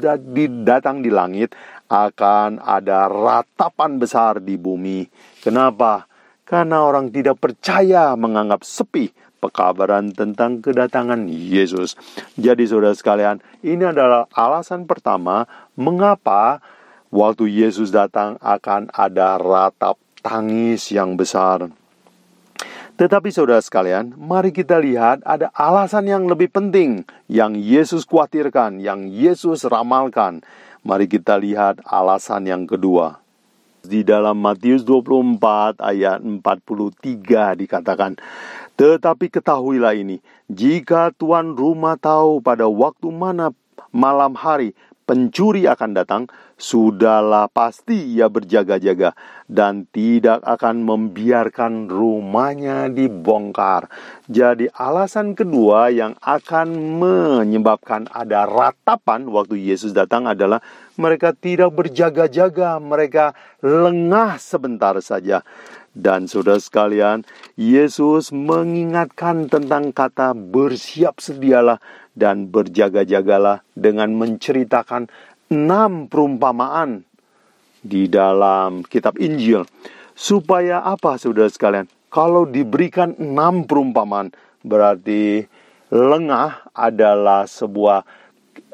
datang 0.63 1.03
di 1.03 1.11
langit 1.11 1.59
akan 1.91 2.63
ada 2.63 3.11
ratapan 3.11 3.99
besar 3.99 4.39
di 4.39 4.55
bumi. 4.55 5.11
Kenapa? 5.43 6.07
Karena 6.47 6.87
orang 6.87 7.11
tidak 7.11 7.43
percaya 7.43 8.15
menganggap 8.15 8.63
sepi 8.63 9.11
pekabaran 9.43 10.15
tentang 10.15 10.63
kedatangan 10.63 11.27
Yesus. 11.27 11.99
Jadi 12.39 12.71
saudara 12.71 12.95
sekalian, 12.95 13.43
ini 13.67 13.83
adalah 13.83 14.31
alasan 14.31 14.87
pertama 14.87 15.47
mengapa 15.75 16.63
waktu 17.11 17.51
Yesus 17.51 17.91
datang 17.91 18.39
akan 18.39 18.95
ada 18.95 19.43
ratap 19.43 19.99
tangis 20.23 20.87
yang 20.95 21.19
besar. 21.19 21.80
Tetapi 23.01 23.33
saudara 23.33 23.65
sekalian, 23.65 24.13
mari 24.13 24.53
kita 24.53 24.77
lihat 24.77 25.25
ada 25.25 25.49
alasan 25.57 26.05
yang 26.05 26.29
lebih 26.29 26.53
penting 26.53 27.01
yang 27.33 27.57
Yesus 27.57 28.05
khawatirkan, 28.05 28.77
yang 28.77 29.09
Yesus 29.09 29.65
ramalkan. 29.65 30.45
Mari 30.85 31.09
kita 31.09 31.41
lihat 31.41 31.81
alasan 31.89 32.45
yang 32.45 32.69
kedua. 32.69 33.17
Di 33.81 34.05
dalam 34.05 34.37
Matius 34.37 34.85
24 34.85 35.81
ayat 35.81 36.21
43 36.21 37.57
dikatakan, 37.65 38.21
Tetapi 38.77 39.33
ketahuilah 39.33 39.97
ini, 39.97 40.21
jika 40.53 41.09
tuan 41.17 41.57
rumah 41.57 41.97
tahu 41.97 42.45
pada 42.45 42.69
waktu 42.69 43.09
mana 43.09 43.49
malam 43.97 44.37
hari 44.37 44.77
pencuri 45.11 45.67
akan 45.67 45.91
datang, 45.91 46.23
sudahlah 46.55 47.51
pasti 47.51 48.15
ia 48.15 48.31
berjaga-jaga 48.31 49.11
dan 49.51 49.91
tidak 49.91 50.39
akan 50.47 50.87
membiarkan 50.87 51.91
rumahnya 51.91 52.87
dibongkar. 52.87 53.91
Jadi 54.31 54.71
alasan 54.71 55.35
kedua 55.35 55.91
yang 55.91 56.15
akan 56.23 56.71
menyebabkan 57.03 58.07
ada 58.15 58.47
ratapan 58.47 59.27
waktu 59.27 59.59
Yesus 59.59 59.91
datang 59.91 60.31
adalah 60.31 60.63
mereka 60.95 61.35
tidak 61.35 61.75
berjaga-jaga, 61.75 62.79
mereka 62.79 63.35
lengah 63.67 64.39
sebentar 64.39 64.95
saja. 65.03 65.43
Dan 65.91 66.31
saudara 66.31 66.63
sekalian, 66.63 67.27
Yesus 67.59 68.31
mengingatkan 68.31 69.51
tentang 69.51 69.91
kata 69.91 70.39
bersiap 70.39 71.19
sedialah 71.19 71.83
dan 72.15 72.51
berjaga-jagalah 72.51 73.63
dengan 73.75 74.15
menceritakan 74.17 75.11
enam 75.51 76.07
perumpamaan 76.07 77.03
di 77.81 78.07
dalam 78.07 78.85
kitab 78.85 79.17
Injil. 79.17 79.65
Supaya 80.13 80.85
apa 80.85 81.17
saudara 81.17 81.49
sekalian? 81.49 81.89
Kalau 82.11 82.45
diberikan 82.45 83.17
enam 83.17 83.65
perumpamaan 83.65 84.35
berarti 84.61 85.47
lengah 85.89 86.71
adalah 86.77 87.49
sebuah 87.49 88.05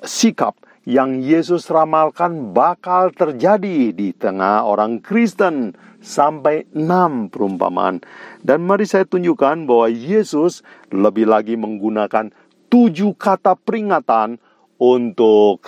sikap 0.02 0.56
yang 0.86 1.18
Yesus 1.18 1.66
ramalkan 1.66 2.54
bakal 2.54 3.10
terjadi 3.10 3.90
di 3.90 4.14
tengah 4.14 4.62
orang 4.62 5.02
Kristen 5.02 5.74
sampai 5.98 6.62
enam 6.78 7.26
perumpamaan. 7.26 7.98
Dan 8.38 8.62
mari 8.62 8.86
saya 8.86 9.02
tunjukkan 9.02 9.66
bahwa 9.66 9.90
Yesus 9.90 10.62
lebih 10.94 11.26
lagi 11.26 11.58
menggunakan 11.58 12.30
tujuh 12.76 13.16
kata 13.16 13.56
peringatan 13.56 14.36
untuk 14.76 15.64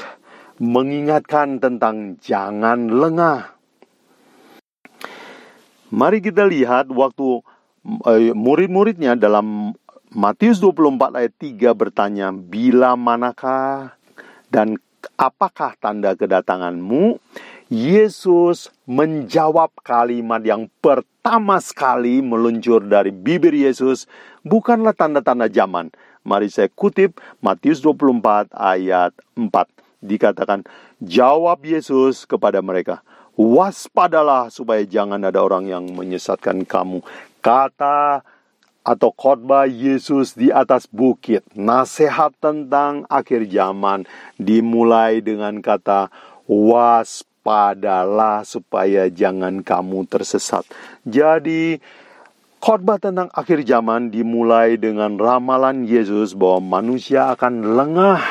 mengingatkan 0.60 1.56
tentang 1.56 2.20
jangan 2.20 2.92
lengah. 2.92 3.56
Mari 5.88 6.20
kita 6.20 6.44
lihat 6.44 6.92
waktu 6.92 7.40
eh, 8.12 8.36
murid-muridnya 8.36 9.16
dalam 9.16 9.72
Matius 10.12 10.60
24 10.60 11.16
ayat 11.16 11.32
3 11.40 11.72
bertanya, 11.72 12.28
"Bila 12.28 12.92
manakah 12.92 13.96
dan 14.52 14.76
apakah 15.16 15.80
tanda 15.80 16.12
kedatanganmu?" 16.12 17.16
Yesus 17.72 18.68
menjawab 18.84 19.72
kalimat 19.80 20.44
yang 20.44 20.68
pertama 20.84 21.56
sekali 21.56 22.20
meluncur 22.20 22.84
dari 22.84 23.12
bibir 23.12 23.56
Yesus 23.56 24.04
bukanlah 24.44 24.92
tanda-tanda 24.92 25.48
zaman. 25.48 25.88
Mari 26.26 26.50
saya 26.50 26.70
kutip 26.70 27.18
Matius 27.38 27.78
24 27.82 28.50
ayat 28.54 29.14
4. 29.36 29.46
Dikatakan, 29.98 30.62
jawab 31.02 31.66
Yesus 31.66 32.22
kepada 32.22 32.62
mereka, 32.62 33.02
waspadalah 33.34 34.50
supaya 34.50 34.82
jangan 34.86 35.22
ada 35.22 35.42
orang 35.42 35.66
yang 35.66 35.84
menyesatkan 35.90 36.62
kamu. 36.66 37.02
Kata 37.42 38.22
atau 38.88 39.12
khotbah 39.12 39.68
Yesus 39.68 40.32
di 40.32 40.48
atas 40.48 40.88
bukit, 40.88 41.44
nasihat 41.52 42.32
tentang 42.40 43.04
akhir 43.12 43.44
zaman 43.52 44.08
dimulai 44.40 45.20
dengan 45.20 45.60
kata 45.60 46.08
waspadalah 46.48 48.48
supaya 48.48 49.12
jangan 49.12 49.60
kamu 49.60 50.08
tersesat. 50.08 50.64
Jadi 51.04 51.76
khotbah 52.58 52.98
tentang 52.98 53.30
akhir 53.34 53.66
zaman 53.66 54.10
dimulai 54.12 54.78
dengan 54.78 55.18
ramalan 55.18 55.86
Yesus 55.86 56.34
bahwa 56.34 56.80
manusia 56.80 57.32
akan 57.34 57.74
lengah. 57.78 58.22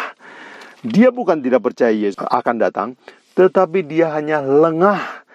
Dia 0.85 1.09
bukan 1.11 1.41
tidak 1.41 1.65
percaya 1.65 1.91
Yesus 1.91 2.21
akan 2.21 2.55
datang, 2.61 2.89
tetapi 3.33 3.83
dia 3.83 4.13
hanya 4.13 4.39
lengah, 4.39 5.25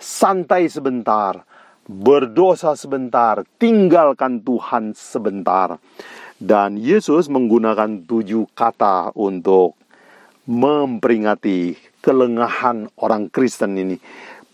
santai 0.00 0.66
sebentar 0.66 1.46
berdosa 1.86 2.74
sebentar, 2.74 3.46
tinggalkan 3.56 4.42
Tuhan 4.42 4.92
sebentar. 4.92 5.78
Dan 6.36 6.76
Yesus 6.76 7.32
menggunakan 7.32 8.04
tujuh 8.04 8.52
kata 8.52 9.16
untuk 9.16 9.78
memperingati 10.44 11.74
kelengahan 12.04 12.92
orang 13.00 13.32
Kristen 13.32 13.80
ini. 13.80 13.96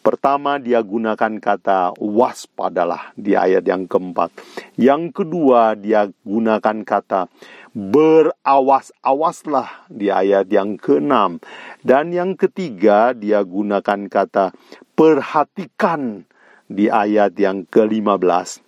Pertama, 0.02 0.59
dia 0.59 0.82
gunakan 0.82 1.38
kata 1.38 1.94
waspadalah 1.94 3.14
di 3.14 3.38
ayat 3.38 3.62
yang 3.62 3.87
keempat. 3.87 4.35
Yang 4.75 5.23
kedua, 5.23 5.78
dia 5.78 6.11
gunakan 6.26 6.82
kata 6.82 7.30
berawas-awaslah 7.71 9.87
di 9.87 10.11
ayat 10.11 10.50
yang 10.50 10.75
keenam. 10.75 11.38
Dan 11.87 12.11
yang 12.11 12.35
ketiga, 12.35 13.14
dia 13.14 13.47
gunakan 13.47 14.11
kata 14.11 14.50
perhatikan 14.99 16.26
di 16.66 16.90
ayat 16.90 17.38
yang 17.38 17.62
ke-15. 17.71 18.59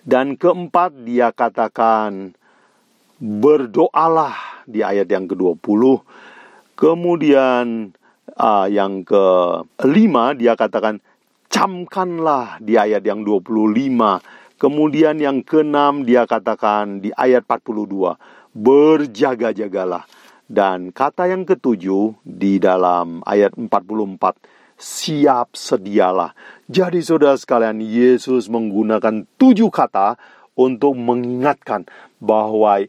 Dan 0.00 0.40
keempat 0.40 0.96
dia 1.04 1.28
katakan 1.28 2.32
berdoalah 3.20 4.64
di 4.64 4.80
ayat 4.80 5.12
yang 5.12 5.28
ke-20. 5.28 6.00
Kemudian 6.72 7.92
uh, 8.34 8.66
yang 8.66 9.06
kelima 9.78 10.34
dia 10.34 10.58
katakan 10.58 10.98
camkanlah 11.46 12.58
di 12.58 12.74
ayat 12.74 13.06
yang 13.06 13.22
25. 13.22 13.46
Kemudian 14.56 15.20
yang 15.20 15.44
keenam 15.44 16.02
dia 16.02 16.24
katakan 16.24 17.04
di 17.04 17.12
ayat 17.12 17.44
42 17.44 18.16
berjaga-jagalah. 18.56 20.08
Dan 20.46 20.94
kata 20.94 21.26
yang 21.26 21.42
ketujuh 21.42 22.22
di 22.22 22.62
dalam 22.62 23.20
ayat 23.26 23.52
44 23.58 24.56
siap 24.78 25.56
sedialah. 25.56 26.36
Jadi 26.68 27.00
saudara 27.02 27.34
sekalian, 27.34 27.80
Yesus 27.82 28.46
menggunakan 28.52 29.26
tujuh 29.40 29.72
kata 29.72 30.20
untuk 30.56 30.94
mengingatkan 30.96 31.88
bahwa 32.20 32.84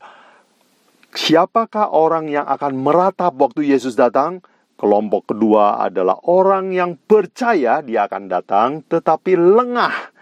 siapakah 1.15 1.89
orang 1.89 2.29
yang 2.29 2.45
akan 2.45 2.77
meratap 2.77 3.33
waktu 3.39 3.73
Yesus 3.73 3.97
datang? 3.97 4.43
Kelompok 4.77 5.33
kedua 5.33 5.81
adalah 5.81 6.21
orang 6.29 6.69
yang 6.69 7.01
percaya 7.01 7.81
dia 7.81 8.05
akan 8.05 8.29
datang 8.29 8.85
tetapi 8.85 9.33
lengah. 9.33 10.13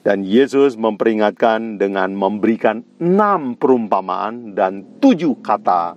Dan 0.00 0.24
Yesus 0.24 0.80
memperingatkan 0.80 1.76
dengan 1.76 2.16
memberikan 2.16 2.80
enam 2.96 3.60
perumpamaan 3.60 4.56
dan 4.56 4.96
tujuh 5.04 5.36
kata 5.44 5.92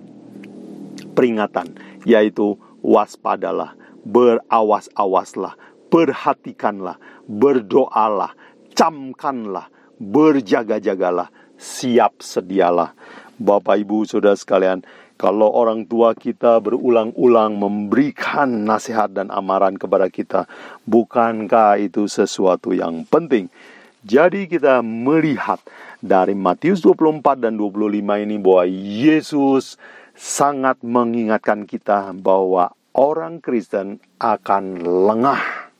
peringatan, 1.16 1.72
yaitu 2.04 2.60
waspadalah, 2.84 3.72
berawas-awaslah, 4.04 5.56
perhatikanlah, 5.88 7.00
berdoalah, 7.24 8.36
camkanlah, 8.76 9.72
berjaga-jagalah, 9.96 11.32
siap 11.56 12.20
sedialah. 12.20 12.92
Bapak, 13.40 13.80
Ibu, 13.80 14.04
Saudara 14.04 14.36
sekalian, 14.36 14.84
kalau 15.14 15.46
orang 15.54 15.86
tua 15.86 16.12
kita 16.18 16.58
berulang-ulang 16.58 17.54
memberikan 17.54 18.66
nasihat 18.66 19.14
dan 19.14 19.30
amaran 19.30 19.78
kepada 19.78 20.10
kita, 20.10 20.50
bukankah 20.84 21.78
itu 21.78 22.10
sesuatu 22.10 22.74
yang 22.74 23.06
penting? 23.06 23.46
Jadi 24.04 24.50
kita 24.50 24.84
melihat 24.84 25.62
dari 26.04 26.36
Matius 26.36 26.84
24 26.84 27.40
dan 27.40 27.56
25 27.56 28.04
ini 28.26 28.36
bahwa 28.36 28.68
Yesus 28.68 29.80
sangat 30.12 30.82
mengingatkan 30.84 31.64
kita 31.64 32.12
bahwa 32.12 32.76
orang 32.92 33.40
Kristen 33.40 33.98
akan 34.20 34.84
lengah. 34.84 35.72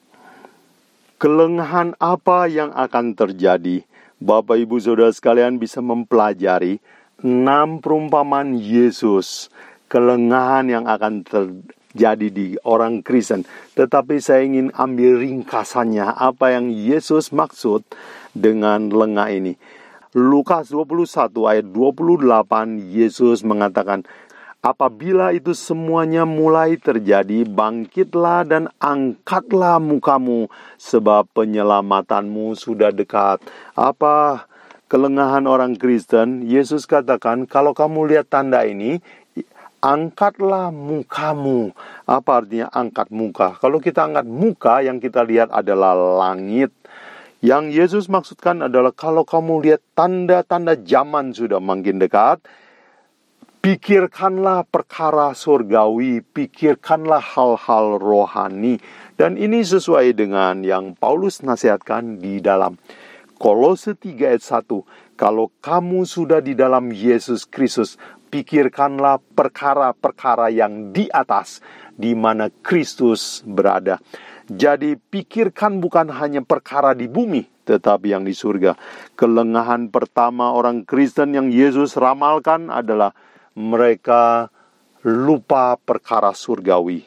Kelengahan 1.20 1.94
apa 2.01 2.51
yang 2.51 2.75
akan 2.75 3.12
terjadi? 3.12 3.87
Bapak, 4.18 4.57
ibu, 4.57 4.81
saudara 4.81 5.12
sekalian 5.12 5.61
bisa 5.61 5.85
mempelajari 5.85 6.81
enam 7.25 7.81
perumpamaan 7.81 8.61
Yesus, 8.61 9.49
kelengahan 9.89 10.69
yang 10.69 10.85
akan 10.85 11.25
terjadi 11.25 12.29
di 12.29 12.47
orang 12.69 13.01
Kristen. 13.01 13.49
Tetapi 13.73 14.21
saya 14.21 14.45
ingin 14.45 14.69
ambil 14.77 15.25
ringkasannya, 15.25 16.05
apa 16.05 16.53
yang 16.53 16.69
Yesus 16.69 17.33
maksud 17.33 17.81
dengan 18.37 18.93
lengah 18.93 19.33
ini. 19.33 19.57
Lukas 20.15 20.71
21 20.71 21.33
ayat 21.51 21.67
28 21.75 22.93
Yesus 22.93 23.43
mengatakan 23.43 24.05
Apabila 24.65 25.29
itu 25.37 25.53
semuanya 25.53 26.25
mulai 26.25 26.81
terjadi, 26.81 27.45
bangkitlah 27.45 28.49
dan 28.49 28.73
angkatlah 28.81 29.77
mukamu, 29.77 30.49
sebab 30.81 31.29
penyelamatanmu 31.37 32.57
sudah 32.57 32.89
dekat. 32.89 33.45
Apa 33.77 34.49
kelengahan 34.88 35.44
orang 35.49 35.75
Kristen? 35.77 36.44
Yesus 36.44 36.85
katakan, 36.85 37.49
kalau 37.49 37.73
kamu 37.73 38.11
lihat 38.14 38.33
tanda 38.33 38.64
ini, 38.64 39.01
angkatlah 39.85 40.73
mukamu. 40.73 41.77
Apa 42.09 42.40
artinya 42.40 42.73
angkat 42.73 43.12
muka? 43.12 43.57
Kalau 43.61 43.79
kita 43.79 44.09
angkat 44.09 44.25
muka, 44.25 44.81
yang 44.81 44.97
kita 44.97 45.20
lihat 45.20 45.53
adalah 45.53 45.92
langit. 45.92 46.73
Yang 47.44 47.64
Yesus 47.77 48.05
maksudkan 48.09 48.64
adalah 48.64 48.97
kalau 48.97 49.29
kamu 49.29 49.61
lihat 49.68 49.81
tanda-tanda 49.92 50.81
zaman 50.81 51.37
sudah 51.37 51.61
makin 51.61 52.01
dekat, 52.01 52.40
Pikirkanlah 53.64 54.68
perkara 54.68 55.33
surgawi, 55.33 56.20
pikirkanlah 56.20 57.25
hal-hal 57.33 57.97
rohani. 57.97 58.77
Dan 59.16 59.40
ini 59.40 59.64
sesuai 59.64 60.12
dengan 60.12 60.61
yang 60.61 60.92
Paulus 60.92 61.40
nasihatkan 61.40 62.20
di 62.20 62.44
dalam 62.44 62.77
Kolose 63.45 63.93
3 63.93 64.33
ayat 64.33 64.41
1. 64.41 65.21
Kalau 65.21 65.53
kamu 65.61 66.09
sudah 66.09 66.41
di 66.41 66.57
dalam 66.57 66.89
Yesus 66.89 67.45
Kristus, 67.45 68.01
pikirkanlah 68.33 69.21
perkara-perkara 69.37 70.49
yang 70.49 70.97
di 70.97 71.13
atas, 71.13 71.61
di 71.93 72.17
mana 72.17 72.49
Kristus 72.65 73.45
berada. 73.45 74.01
Jadi, 74.49 74.97
pikirkan 74.97 75.77
bukan 75.77 76.09
hanya 76.17 76.41
perkara 76.41 76.97
di 76.97 77.05
bumi, 77.05 77.45
tetapi 77.69 78.17
yang 78.17 78.25
di 78.25 78.33
surga. 78.33 78.81
Kelengahan 79.13 79.93
pertama 79.93 80.57
orang 80.57 80.81
Kristen 80.89 81.37
yang 81.37 81.53
Yesus 81.53 82.01
ramalkan 82.01 82.73
adalah 82.73 83.13
mereka 83.53 84.49
lupa 85.05 85.77
perkara 85.77 86.33
surgawi. 86.33 87.05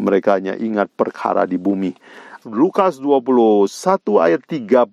Mereka 0.00 0.40
hanya 0.40 0.56
ingat 0.56 0.88
perkara 0.96 1.44
di 1.44 1.60
bumi. 1.60 1.92
Lukas 2.44 3.00
21 3.00 3.64
ayat 4.20 4.44
34 4.44 4.92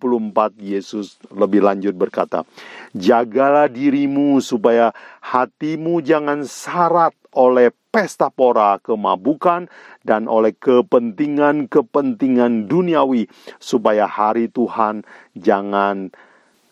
Yesus 0.56 1.20
lebih 1.36 1.68
lanjut 1.68 1.92
berkata, 1.92 2.48
Jagalah 2.96 3.68
dirimu 3.68 4.40
supaya 4.40 4.96
hatimu 5.20 6.00
jangan 6.00 6.48
syarat 6.48 7.12
oleh 7.36 7.76
pesta 7.92 8.32
pora 8.32 8.80
kemabukan 8.80 9.68
dan 10.08 10.32
oleh 10.32 10.56
kepentingan-kepentingan 10.56 12.72
duniawi 12.72 13.28
supaya 13.60 14.08
hari 14.08 14.48
Tuhan 14.48 15.04
jangan 15.36 16.08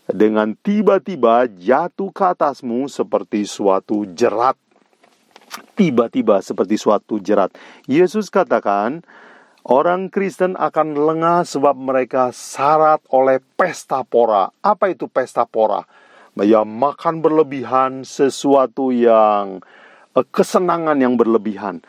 dengan 0.07 0.55
tiba-tiba 0.55 1.51
jatuh 1.51 2.15
ke 2.15 2.23
atasmu 2.23 2.87
seperti 2.87 3.43
suatu 3.43 4.07
jerat 4.15 4.55
tiba-tiba 5.75 6.39
seperti 6.39 6.79
suatu 6.79 7.19
jerat. 7.19 7.51
Yesus 7.89 8.29
katakan, 8.31 9.01
Orang 9.67 10.07
Kristen 10.07 10.55
akan 10.55 10.95
lengah 10.95 11.43
sebab 11.43 11.75
mereka 11.75 12.31
syarat 12.31 13.03
oleh 13.11 13.43
pesta 13.59 14.07
pora. 14.07 14.47
Apa 14.63 14.95
itu 14.95 15.11
pesta 15.11 15.43
pora? 15.43 15.83
Ya 16.39 16.63
makan 16.63 17.19
berlebihan 17.19 18.07
sesuatu 18.07 18.95
yang 18.95 19.59
eh, 20.15 20.23
kesenangan 20.31 20.95
yang 21.03 21.19
berlebihan 21.19 21.83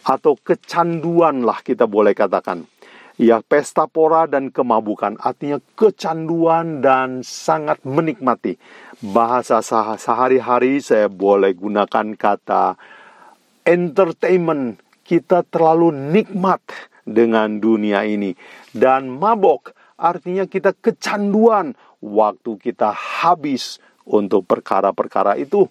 atau 0.00 0.32
kecanduan 0.40 1.44
lah 1.44 1.60
kita 1.60 1.84
boleh 1.84 2.16
katakan. 2.16 2.64
Ya 3.20 3.44
pesta 3.44 3.84
pora 3.84 4.24
dan 4.24 4.48
kemabukan 4.48 5.20
artinya 5.20 5.60
kecanduan 5.76 6.80
dan 6.80 7.20
sangat 7.20 7.84
menikmati. 7.84 8.56
Bahasa 9.04 9.60
sehari-hari 10.00 10.80
saya 10.80 11.12
boleh 11.12 11.52
gunakan 11.52 12.16
kata 12.16 12.80
entertainment. 13.68 14.80
Kita 15.04 15.44
terlalu 15.44 15.92
nikmat 15.92 16.64
dengan 17.04 17.60
dunia 17.60 18.04
ini. 18.06 18.34
Dan 18.70 19.10
mabok 19.10 19.72
artinya 20.00 20.48
kita 20.48 20.72
kecanduan 20.76 21.76
waktu 22.00 22.56
kita 22.56 22.92
habis 22.92 23.78
untuk 24.08 24.48
perkara-perkara 24.48 25.36
itu 25.36 25.68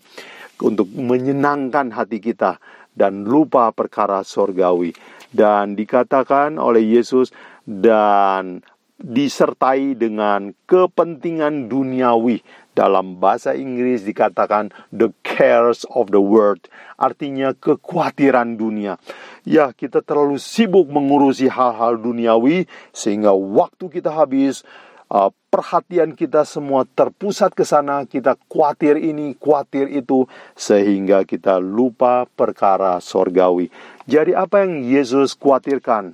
untuk 0.61 0.87
menyenangkan 0.93 1.89
hati 1.91 2.21
kita 2.21 2.61
dan 2.93 3.25
lupa 3.25 3.71
perkara 3.71 4.21
sorgawi 4.21 4.93
dan 5.31 5.73
dikatakan 5.77 6.57
oleh 6.57 6.83
Yesus 6.83 7.31
dan 7.63 8.61
disertai 8.99 9.95
dengan 9.95 10.51
kepentingan 10.67 11.71
duniawi 11.71 12.43
dalam 12.75 13.15
bahasa 13.19 13.55
Inggris 13.55 14.03
dikatakan 14.03 14.71
the 14.91 15.11
cares 15.23 15.87
of 15.95 16.11
the 16.11 16.19
world 16.19 16.59
artinya 16.99 17.55
kekhawatiran 17.55 18.59
dunia 18.59 18.99
ya 19.47 19.71
kita 19.71 20.03
terlalu 20.03 20.35
sibuk 20.35 20.91
mengurusi 20.91 21.47
hal-hal 21.47 21.95
duniawi 21.95 22.67
sehingga 22.91 23.31
waktu 23.31 23.87
kita 23.87 24.11
habis 24.11 24.67
uh, 25.09 25.33
perhatian 25.49 26.13
kita 26.13 26.45
semua 26.45 26.85
terpusat 26.85 27.51
ke 27.57 27.65
sana, 27.65 28.05
kita 28.05 28.37
khawatir 28.47 29.01
ini, 29.01 29.33
khawatir 29.35 29.89
itu, 29.89 30.29
sehingga 30.53 31.25
kita 31.25 31.57
lupa 31.57 32.29
perkara 32.37 33.01
sorgawi. 33.01 33.73
Jadi 34.05 34.37
apa 34.37 34.63
yang 34.63 34.85
Yesus 34.85 35.33
khawatirkan? 35.35 36.13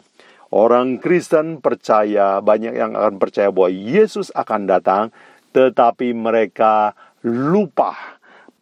Orang 0.56 1.04
Kristen 1.04 1.60
percaya, 1.60 2.39
banyak 2.39 2.80
yang 2.80 2.96
akan 2.96 3.20
percaya 3.20 3.52
bahwa 3.52 3.76
Yesus 3.76 4.32
akan 4.32 4.72
datang, 4.72 5.12
tetapi 5.52 6.15
mereka 6.15 6.96
lupa 7.28 7.91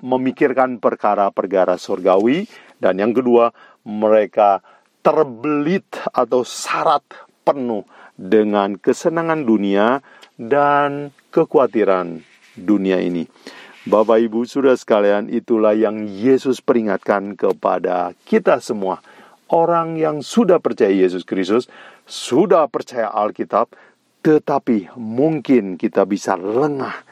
memikirkan 0.02 0.82
perkara-perkara 0.82 1.78
surgawi. 1.78 2.50
Dan 2.82 2.98
yang 2.98 3.14
kedua, 3.14 3.54
mereka 3.86 4.66
terbelit 5.06 5.86
atau 6.10 6.42
syarat 6.42 7.06
penuh 7.46 7.86
dengan 8.18 8.74
kesenangan 8.74 9.46
dunia 9.46 10.02
dan 10.34 11.14
kekhawatiran 11.30 12.26
dunia 12.58 13.06
ini. 13.06 13.30
Bapak 13.86 14.18
Ibu 14.18 14.50
Saudara 14.50 14.74
sekalian, 14.74 15.30
itulah 15.30 15.78
yang 15.78 16.10
Yesus 16.10 16.58
peringatkan 16.58 17.38
kepada 17.38 18.18
kita 18.26 18.58
semua. 18.64 18.98
Orang 19.54 20.02
yang 20.02 20.26
sudah 20.26 20.58
percaya 20.58 20.90
Yesus 20.90 21.22
Kristus, 21.22 21.70
sudah 22.10 22.66
percaya 22.66 23.14
Alkitab, 23.14 23.70
tetapi 24.26 24.98
mungkin 24.98 25.78
kita 25.78 26.10
bisa 26.10 26.34
lengah 26.34 27.06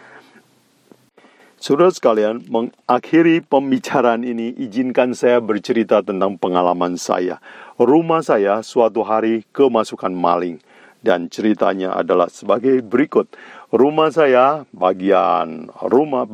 Saudara 1.62 1.94
sekalian, 1.94 2.42
mengakhiri 2.50 3.46
pembicaraan 3.46 4.26
ini, 4.26 4.50
izinkan 4.58 5.14
saya 5.14 5.38
bercerita 5.38 6.02
tentang 6.02 6.34
pengalaman 6.34 6.98
saya. 6.98 7.38
Rumah 7.78 8.26
saya 8.26 8.66
suatu 8.66 9.06
hari 9.06 9.46
kemasukan 9.54 10.10
maling. 10.10 10.58
Dan 11.06 11.30
ceritanya 11.30 11.94
adalah 11.94 12.34
sebagai 12.34 12.82
berikut. 12.82 13.30
Rumah 13.70 14.10
saya, 14.10 14.66
bagian 14.74 15.70
rumah, 15.86 16.26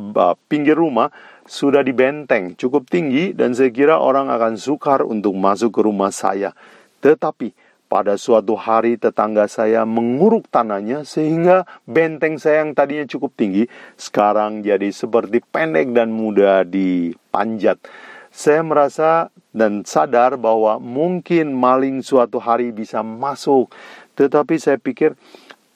pinggir 0.48 0.80
rumah, 0.80 1.12
sudah 1.48 1.80
dibenteng 1.80 2.52
cukup 2.60 2.84
tinggi 2.86 3.32
dan 3.32 3.56
saya 3.56 3.72
kira 3.72 3.96
orang 3.96 4.28
akan 4.28 4.60
sukar 4.60 5.00
untuk 5.00 5.32
masuk 5.32 5.72
ke 5.72 5.80
rumah 5.80 6.12
saya. 6.12 6.52
Tetapi 7.00 7.56
pada 7.88 8.20
suatu 8.20 8.52
hari 8.52 9.00
tetangga 9.00 9.48
saya 9.48 9.88
menguruk 9.88 10.44
tanahnya 10.52 11.08
sehingga 11.08 11.64
benteng 11.88 12.36
saya 12.36 12.60
yang 12.60 12.76
tadinya 12.76 13.08
cukup 13.08 13.32
tinggi 13.32 13.64
sekarang 13.96 14.60
jadi 14.60 14.92
seperti 14.92 15.40
pendek 15.40 15.96
dan 15.96 16.12
mudah 16.12 16.68
dipanjat. 16.68 17.80
Saya 18.28 18.60
merasa 18.60 19.32
dan 19.56 19.88
sadar 19.88 20.36
bahwa 20.36 20.76
mungkin 20.76 21.56
maling 21.56 22.04
suatu 22.04 22.36
hari 22.36 22.76
bisa 22.76 23.00
masuk. 23.00 23.72
Tetapi 24.20 24.60
saya 24.60 24.76
pikir 24.76 25.16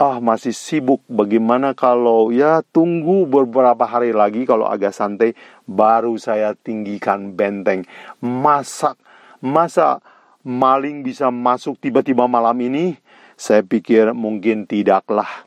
ah 0.02 0.18
masih 0.18 0.50
sibuk 0.50 0.98
bagaimana 1.06 1.78
kalau 1.78 2.34
ya 2.34 2.66
tunggu 2.74 3.22
beberapa 3.22 3.86
hari 3.86 4.10
lagi 4.10 4.42
kalau 4.42 4.66
agak 4.66 4.90
santai 4.90 5.38
baru 5.70 6.18
saya 6.18 6.58
tinggikan 6.58 7.38
benteng. 7.38 7.86
Masa 8.18 8.98
masa 9.38 10.02
maling 10.42 11.06
bisa 11.06 11.30
masuk 11.30 11.78
tiba-tiba 11.78 12.26
malam 12.26 12.58
ini? 12.66 12.98
Saya 13.38 13.62
pikir 13.62 14.10
mungkin 14.10 14.66
tidaklah. 14.66 15.46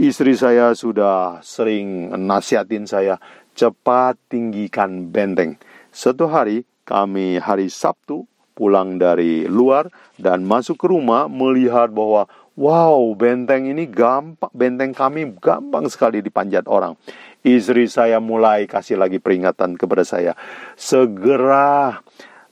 Istri 0.00 0.32
saya 0.32 0.72
sudah 0.72 1.44
sering 1.44 2.08
nasihatin 2.16 2.88
saya, 2.88 3.20
cepat 3.52 4.16
tinggikan 4.32 5.12
benteng. 5.12 5.60
Satu 5.92 6.24
hari, 6.24 6.64
kami 6.88 7.36
hari 7.36 7.68
Sabtu 7.68 8.24
pulang 8.60 9.00
dari 9.00 9.48
luar 9.48 9.88
dan 10.20 10.44
masuk 10.44 10.84
ke 10.84 10.86
rumah 10.92 11.32
melihat 11.32 11.88
bahwa 11.88 12.28
wow, 12.58 13.14
benteng 13.14 13.70
ini 13.70 13.86
gampang, 13.86 14.50
benteng 14.54 14.94
kami 14.94 15.34
gampang 15.38 15.86
sekali 15.90 16.22
dipanjat 16.24 16.66
orang. 16.66 16.98
Istri 17.40 17.88
saya 17.88 18.18
mulai 18.20 18.68
kasih 18.68 19.00
lagi 19.00 19.16
peringatan 19.16 19.80
kepada 19.80 20.04
saya, 20.04 20.36
segera 20.76 22.00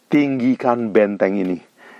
tinggikan 0.08 0.90
benteng 0.90 1.37
ini. 1.37 1.58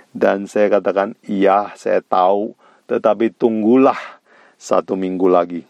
Dan 0.09 0.49
saya 0.49 0.81
katakan, 0.81 1.13
iya 1.29 1.69
saya 1.77 2.01
tahu, 2.01 2.57
tetapi 2.89 3.29
tunggulah 3.29 3.97
satu 4.57 4.97
minggu 4.97 5.29
lagi. 5.29 5.61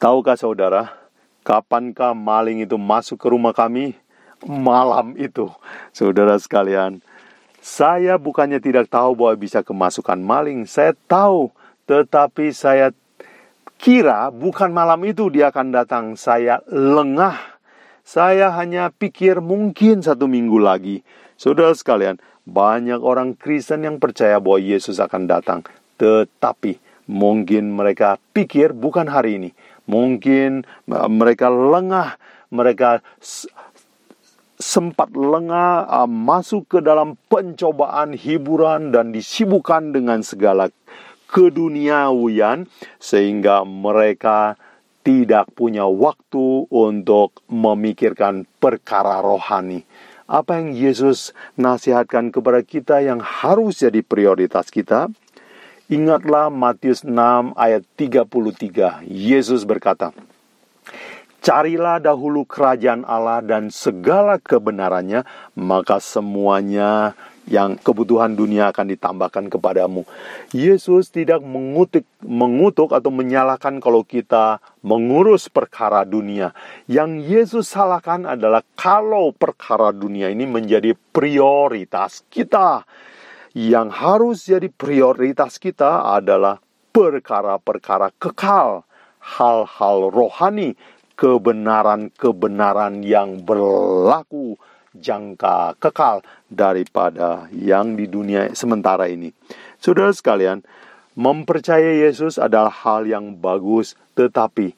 Tahukah 0.00 0.34
saudara, 0.34 0.96
kapankah 1.44 2.16
maling 2.16 2.64
itu 2.64 2.80
masuk 2.80 3.20
ke 3.20 3.28
rumah 3.28 3.52
kami? 3.52 3.94
Malam 4.42 5.14
itu, 5.14 5.46
saudara 5.94 6.34
sekalian. 6.40 6.98
Saya 7.62 8.18
bukannya 8.18 8.58
tidak 8.58 8.90
tahu 8.90 9.14
bahwa 9.14 9.38
bisa 9.38 9.62
kemasukan 9.62 10.18
maling, 10.18 10.66
saya 10.66 10.98
tahu, 11.06 11.54
tetapi 11.86 12.50
saya 12.50 12.90
kira 13.78 14.34
bukan 14.34 14.74
malam 14.74 14.98
itu 15.06 15.30
dia 15.30 15.54
akan 15.54 15.70
datang. 15.70 16.18
Saya 16.18 16.58
lengah. 16.66 17.38
Saya 18.02 18.50
hanya 18.58 18.90
pikir 18.90 19.38
mungkin 19.38 20.02
satu 20.02 20.26
minggu 20.26 20.58
lagi. 20.58 21.06
Saudara 21.38 21.70
sekalian, 21.70 22.18
banyak 22.42 22.98
orang 22.98 23.38
Kristen 23.38 23.86
yang 23.86 24.02
percaya 24.02 24.42
bahwa 24.42 24.58
Yesus 24.58 24.98
akan 24.98 25.30
datang, 25.30 25.62
tetapi 26.02 26.82
mungkin 27.06 27.70
mereka 27.70 28.18
pikir 28.34 28.74
bukan 28.74 29.06
hari 29.06 29.38
ini. 29.38 29.50
Mungkin 29.86 30.66
mereka 30.90 31.46
lengah, 31.46 32.18
mereka 32.50 33.06
sempat 34.62 35.10
lengah 35.10 35.90
uh, 35.90 36.06
masuk 36.06 36.70
ke 36.70 36.78
dalam 36.78 37.18
pencobaan 37.26 38.14
hiburan 38.14 38.94
dan 38.94 39.10
disibukkan 39.10 39.90
dengan 39.90 40.22
segala 40.22 40.70
keduniawian 41.26 42.70
sehingga 43.02 43.66
mereka 43.66 44.54
tidak 45.02 45.50
punya 45.58 45.82
waktu 45.82 46.70
untuk 46.70 47.42
memikirkan 47.50 48.46
perkara 48.62 49.18
rohani. 49.18 49.82
Apa 50.30 50.62
yang 50.62 50.70
Yesus 50.70 51.34
nasihatkan 51.58 52.30
kepada 52.30 52.62
kita 52.62 53.02
yang 53.02 53.18
harus 53.18 53.82
jadi 53.82 54.00
prioritas 54.06 54.70
kita? 54.70 55.10
Ingatlah 55.90 56.48
Matius 56.48 57.02
6 57.02 57.52
ayat 57.58 57.82
33. 57.98 59.02
Yesus 59.04 59.66
berkata, 59.66 60.14
Carilah 61.42 61.98
dahulu 61.98 62.46
kerajaan 62.46 63.02
Allah 63.02 63.42
dan 63.42 63.66
segala 63.74 64.38
kebenarannya, 64.38 65.26
maka 65.58 65.98
semuanya 65.98 67.18
yang 67.50 67.74
kebutuhan 67.74 68.38
dunia 68.38 68.70
akan 68.70 68.94
ditambahkan 68.94 69.50
kepadamu. 69.50 70.06
Yesus 70.54 71.10
tidak 71.10 71.42
mengutuk, 71.42 72.06
mengutuk 72.22 72.94
atau 72.94 73.10
menyalahkan 73.10 73.82
kalau 73.82 74.06
kita 74.06 74.62
mengurus 74.86 75.50
perkara 75.50 76.06
dunia. 76.06 76.54
Yang 76.86 77.10
Yesus 77.26 77.74
salahkan 77.74 78.22
adalah 78.22 78.62
kalau 78.78 79.34
perkara 79.34 79.90
dunia 79.90 80.30
ini 80.30 80.46
menjadi 80.46 80.94
prioritas 81.10 82.22
kita. 82.30 82.86
Yang 83.52 83.88
harus 83.98 84.38
jadi 84.46 84.70
prioritas 84.70 85.58
kita 85.58 86.06
adalah 86.06 86.62
perkara-perkara 86.94 88.14
kekal, 88.16 88.86
hal-hal 89.18 90.08
rohani, 90.08 90.78
kebenaran-kebenaran 91.22 93.06
yang 93.06 93.46
berlaku 93.46 94.58
jangka 94.90 95.78
kekal 95.78 96.26
daripada 96.50 97.46
yang 97.54 97.94
di 97.94 98.10
dunia 98.10 98.50
sementara 98.58 99.06
ini. 99.06 99.30
Saudara 99.78 100.10
sekalian, 100.10 100.66
mempercayai 101.14 102.02
Yesus 102.02 102.42
adalah 102.42 102.74
hal 102.74 103.06
yang 103.06 103.38
bagus, 103.38 103.94
tetapi 104.18 104.74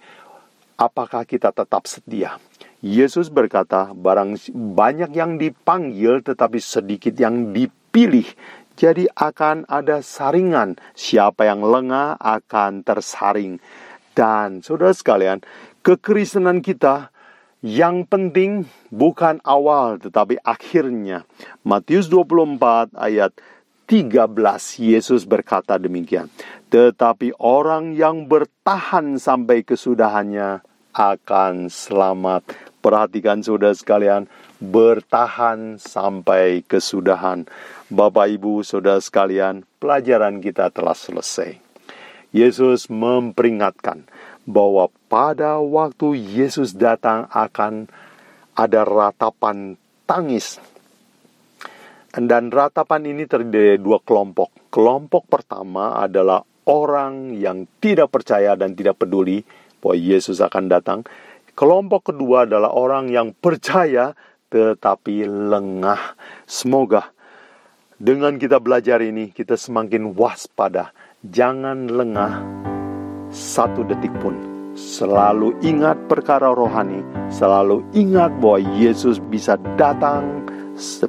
apakah 0.76 1.24
kita 1.24 1.48
tetap 1.48 1.88
setia? 1.88 2.37
Yesus 2.85 3.33
berkata, 3.33 3.96
barang 3.96 4.37
banyak 4.52 5.16
yang 5.16 5.40
dipanggil 5.40 6.20
tetapi 6.20 6.61
sedikit 6.61 7.16
yang 7.16 7.57
dipilih. 7.57 8.28
Jadi 8.76 9.09
akan 9.16 9.64
ada 9.64 10.04
saringan, 10.04 10.76
siapa 10.92 11.48
yang 11.48 11.64
lengah 11.64 12.20
akan 12.20 12.85
tersaring. 12.85 13.57
Dan 14.12 14.61
saudara 14.61 14.92
sekalian, 14.92 15.40
kekristenan 15.85 16.64
kita 16.64 17.12
yang 17.61 18.09
penting 18.09 18.64
bukan 18.88 19.38
awal 19.44 20.01
tetapi 20.01 20.40
akhirnya. 20.40 21.29
Matius 21.61 22.09
24 22.09 22.97
ayat 22.97 23.37
13 23.85 24.33
Yesus 24.81 25.29
berkata 25.29 25.77
demikian. 25.77 26.33
Tetapi 26.73 27.37
orang 27.37 27.92
yang 27.92 28.25
bertahan 28.25 29.20
sampai 29.20 29.61
kesudahannya 29.61 30.64
akan 30.97 31.68
selamat. 31.68 32.49
Perhatikan 32.81 33.44
saudara 33.44 33.77
sekalian, 33.77 34.29
bertahan 34.61 35.77
sampai 35.77 36.64
kesudahan. 36.64 37.49
Bapak 37.92 38.29
Ibu, 38.29 38.64
saudara 38.64 39.01
sekalian, 39.01 39.64
pelajaran 39.81 40.40
kita 40.40 40.68
telah 40.73 40.97
selesai. 40.97 41.61
Yesus 42.35 42.90
memperingatkan 42.90 44.05
bahwa 44.44 44.92
pada 45.09 45.61
waktu 45.61 46.20
Yesus 46.20 46.76
datang 46.76 47.28
akan 47.33 47.88
ada 48.54 48.87
ratapan 48.87 49.76
tangis. 50.04 50.61
Dan 52.14 52.54
ratapan 52.54 53.11
ini 53.11 53.26
terdiri 53.26 53.74
dari 53.74 53.80
dua 53.83 53.98
kelompok. 53.98 54.70
Kelompok 54.70 55.26
pertama 55.26 55.98
adalah 55.98 56.46
orang 56.70 57.35
yang 57.35 57.66
tidak 57.83 58.14
percaya 58.14 58.54
dan 58.54 58.78
tidak 58.78 59.02
peduli 59.02 59.42
bahwa 59.83 59.98
Yesus 59.98 60.38
akan 60.38 60.70
datang. 60.70 61.02
Kelompok 61.59 62.14
kedua 62.14 62.46
adalah 62.46 62.70
orang 62.70 63.11
yang 63.11 63.35
percaya 63.35 64.14
tetapi 64.54 65.26
lengah. 65.26 66.14
Semoga 66.46 67.11
dengan 67.98 68.38
kita 68.38 68.62
belajar 68.62 69.02
ini 69.02 69.35
kita 69.35 69.59
semakin 69.59 70.14
waspada. 70.14 70.94
Jangan 71.24 71.90
lengah 71.90 72.63
satu 73.35 73.83
detik 73.83 74.14
pun. 74.23 74.38
Selalu 74.75 75.55
ingat 75.62 75.99
perkara 76.11 76.51
rohani, 76.51 77.03
selalu 77.31 77.83
ingat 77.94 78.31
bahwa 78.42 78.62
Yesus 78.75 79.23
bisa 79.23 79.55
datang 79.79 80.42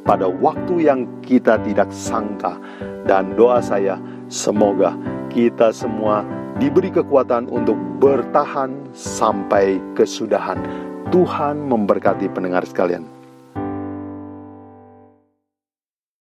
pada 0.06 0.30
waktu 0.30 0.86
yang 0.86 1.10
kita 1.26 1.58
tidak 1.66 1.90
sangka. 1.90 2.58
Dan 3.06 3.34
doa 3.38 3.62
saya, 3.62 3.98
semoga 4.30 4.94
kita 5.34 5.74
semua 5.74 6.22
diberi 6.62 6.94
kekuatan 6.94 7.50
untuk 7.50 7.78
bertahan 8.02 8.74
sampai 8.94 9.82
kesudahan. 9.98 10.62
Tuhan 11.10 11.66
memberkati 11.66 12.30
pendengar 12.34 12.66
sekalian. 12.66 13.15